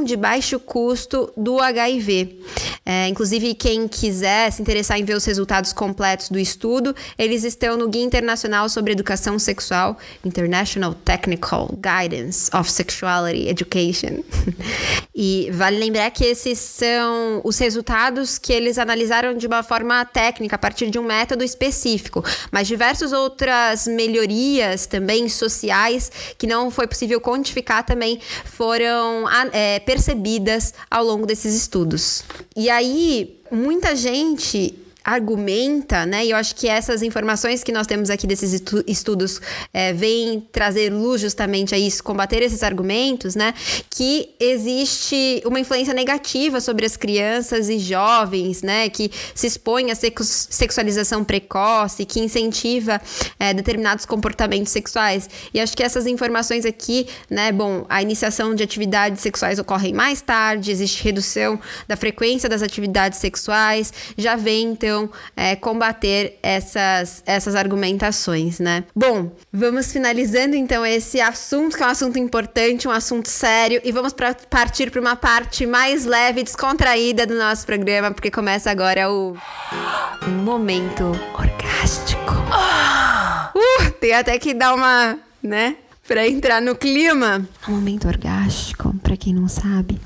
[0.06, 2.40] de baixo custo do HIV.
[2.86, 7.78] É, inclusive, quem quiser se interessar em ver os resultados completos do estudo, eles estão
[7.78, 14.24] no Guia Internacional sobre Educação Sexual, International Technical Guidance of Sexuality Education.
[15.14, 20.56] e vale lembrar que esses são os resultados que eles analisaram de uma forma técnica,
[20.56, 26.88] a partir de um método específico, mas diversas outras melhorias também sociais que não foi
[26.88, 32.24] possível quantificar também foram é, percebidas ao longo desses estudos.
[32.56, 34.78] E aí, muita gente
[35.14, 36.26] argumenta, né?
[36.26, 39.42] E eu acho que essas informações que nós temos aqui desses estudos
[39.74, 43.54] é, vêm trazer luz justamente a isso, combater esses argumentos, né?
[43.90, 48.90] Que existe uma influência negativa sobre as crianças e jovens, né?
[48.90, 53.02] Que se expõe à sexualização precoce, que incentiva
[53.40, 55.30] é, determinados comportamentos sexuais.
[55.54, 57.52] E acho que essas informações aqui, né?
[57.52, 63.20] Bom, a iniciação de atividades sexuais ocorre mais tarde, existe redução da frequência das atividades
[63.20, 64.99] sexuais, já vem então
[65.36, 68.84] é, combater essas, essas argumentações, né?
[68.96, 73.92] Bom, vamos finalizando então esse assunto, que é um assunto importante, um assunto sério, e
[73.92, 78.72] vamos pra, partir para uma parte mais leve e descontraída do nosso programa, porque começa
[78.72, 79.38] agora o
[80.28, 81.04] momento
[81.38, 82.34] orgástico.
[83.56, 85.76] Uh, tem até que dar uma, né?
[86.08, 87.48] Para entrar no clima.
[87.68, 90.00] O momento orgástico, para quem não sabe,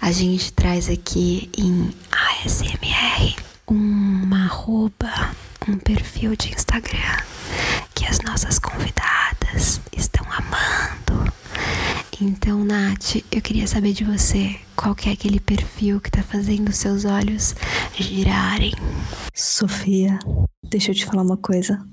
[0.00, 5.34] a gente traz aqui em ASMR uma arroba,
[5.68, 7.24] um perfil de Instagram
[7.92, 11.32] que as nossas convidadas estão amando.
[12.20, 16.72] Então, Nath, eu queria saber de você qual que é aquele perfil que tá fazendo
[16.72, 17.54] seus olhos
[17.98, 18.72] girarem.
[19.34, 20.18] Sofia,
[20.62, 21.84] deixa eu te falar uma coisa.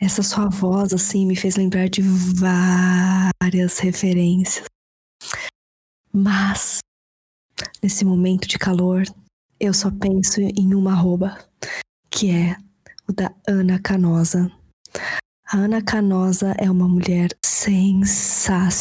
[0.00, 4.64] Essa sua voz, assim, me fez lembrar de várias referências.
[6.12, 6.78] Mas,
[7.82, 9.02] nesse momento de calor,
[9.60, 11.36] eu só penso em uma arroba,
[12.10, 12.56] que é
[13.08, 14.50] o da Ana Canosa.
[15.50, 18.78] A Ana Canosa é uma mulher sensacional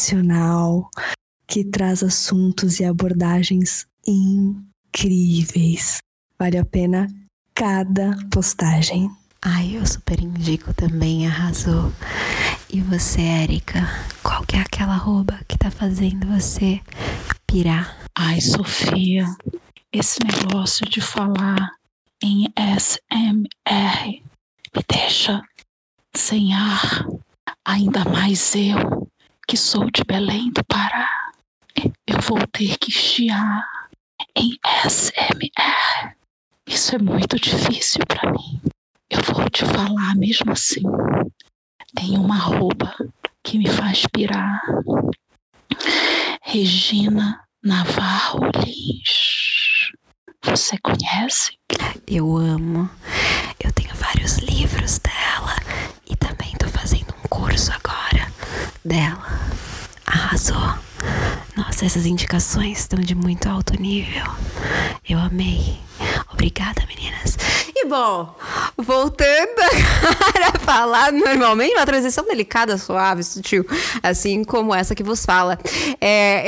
[1.47, 5.97] que traz assuntos e abordagens incríveis.
[6.37, 7.07] Vale a pena
[7.55, 9.09] cada postagem.
[9.41, 11.91] Ai, eu super indico também, arrasou.
[12.69, 13.87] E você, Érica,
[14.21, 16.81] qual que é aquela arroba que tá fazendo você
[17.47, 17.97] pirar?
[18.13, 19.25] Ai, Sofia,
[19.97, 21.71] esse negócio de falar
[22.21, 22.45] em
[22.79, 24.21] SMR
[24.75, 25.41] me deixa
[26.15, 27.03] sem ar.
[27.65, 29.09] Ainda mais eu,
[29.47, 31.31] que sou de Belém do Pará,
[32.05, 33.67] eu vou ter que chiar
[34.35, 34.51] em
[34.87, 36.15] SMR.
[36.67, 38.61] Isso é muito difícil para mim.
[39.09, 40.83] Eu vou te falar mesmo assim.
[41.95, 42.95] Tem uma roupa
[43.43, 44.61] que me faz pirar.
[46.43, 49.91] Regina Navarro Lins.
[50.41, 51.51] Você conhece?
[52.07, 52.89] Eu amo.
[53.59, 55.53] Eu tenho vários livros dela
[56.09, 58.31] e também tô fazendo um curso agora
[58.85, 59.21] dela.
[60.05, 60.86] Arrasou.
[61.55, 64.25] Nossa, essas indicações estão de muito alto nível.
[65.07, 65.79] Eu amei.
[66.31, 67.37] Obrigada, meninas.
[67.75, 68.35] E bom,
[68.75, 69.59] voltando
[70.27, 73.65] agora a falar normalmente, uma transição delicada, suave, sutil,
[74.01, 75.59] assim como essa que vos fala.
[76.01, 76.47] É...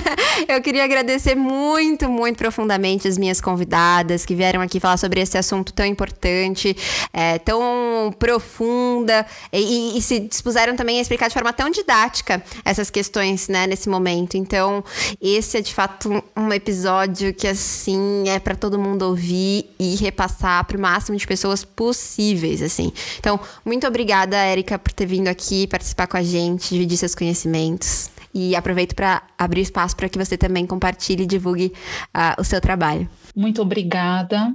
[0.48, 5.36] eu queria agradecer muito, muito profundamente as minhas convidadas que vieram aqui falar sobre esse
[5.36, 6.74] assunto tão importante,
[7.12, 12.88] é, tão profunda e, e, se dispuseram também a explicar de forma tão didática essas
[12.88, 14.36] questões, né, nesse momento.
[14.36, 14.84] Então,
[15.20, 20.64] esse é de fato um episódio que, assim, é para todo mundo ouvir e repassar
[20.64, 22.92] para o máximo de pessoas possíveis, assim.
[23.18, 28.10] Então, muito obrigada, Érica, por ter vindo aqui participar com a gente, dividir seus conhecimentos.
[28.32, 31.72] E aproveito para abrir espaço para que você também compartilhe e divulgue
[32.16, 33.08] uh, o seu trabalho.
[33.34, 34.54] Muito obrigada.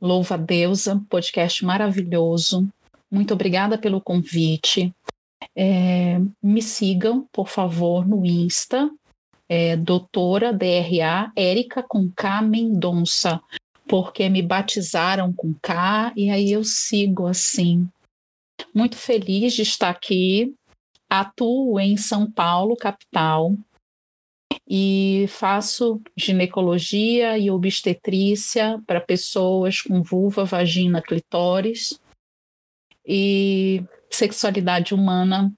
[0.00, 2.68] Louva a deusa, podcast maravilhoso.
[3.10, 4.94] Muito obrigada pelo convite.
[5.54, 8.90] É, me sigam, por favor, no Insta,
[9.48, 13.40] é, doutora DRA Érica com K Mendonça
[13.86, 17.88] porque me batizaram com K e aí eu sigo assim.
[18.74, 20.54] Muito feliz de estar aqui.
[21.08, 23.54] Atuo em São Paulo, capital,
[24.68, 32.00] e faço ginecologia e obstetrícia para pessoas com vulva, vagina, clitóris
[33.06, 35.52] e sexualidade humana,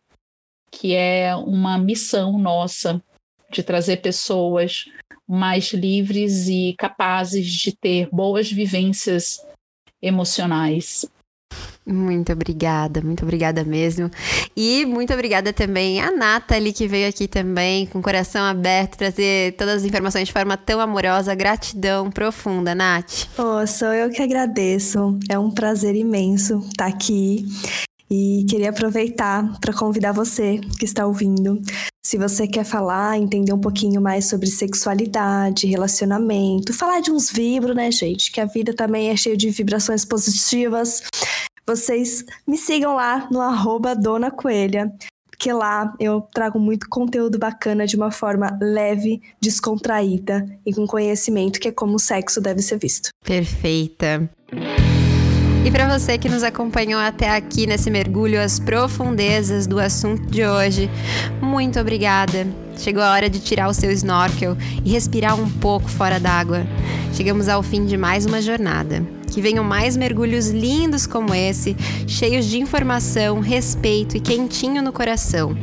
[0.71, 3.03] que é uma missão nossa
[3.51, 4.85] de trazer pessoas
[5.27, 9.39] mais livres e capazes de ter boas vivências
[10.03, 11.07] emocionais.
[11.87, 14.11] Muito obrigada, muito obrigada mesmo.
[14.55, 19.55] E muito obrigada também a Nathalie, que veio aqui também com o coração aberto, trazer
[19.57, 21.35] todas as informações de forma tão amorosa.
[21.35, 23.27] Gratidão profunda, Nath.
[23.39, 25.19] Oh, sou eu que agradeço.
[25.31, 27.47] É um prazer imenso estar aqui.
[28.11, 31.61] E queria aproveitar para convidar você que está ouvindo.
[32.05, 37.77] Se você quer falar, entender um pouquinho mais sobre sexualidade, relacionamento, falar de uns vibros,
[37.77, 38.33] né, gente?
[38.33, 41.03] Que a vida também é cheia de vibrações positivas.
[41.67, 44.91] Vocês me sigam lá no arroba Dona Coelha,
[45.31, 51.61] porque lá eu trago muito conteúdo bacana de uma forma leve, descontraída e com conhecimento,
[51.61, 53.11] que é como o sexo deve ser visto.
[53.23, 54.31] Perfeita.
[55.65, 60.45] E para você que nos acompanhou até aqui nesse mergulho às profundezas do assunto de
[60.45, 60.89] hoje,
[61.43, 62.47] muito obrigada.
[62.77, 66.67] Chegou a hora de tirar o seu snorkel e respirar um pouco fora d'água.
[67.13, 69.05] Chegamos ao fim de mais uma jornada.
[69.31, 75.57] Que venham mais mergulhos lindos como esse, cheios de informação, respeito e quentinho no coração.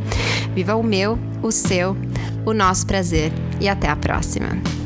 [0.54, 1.98] Viva o meu, o seu,
[2.46, 4.85] o nosso prazer e até a próxima.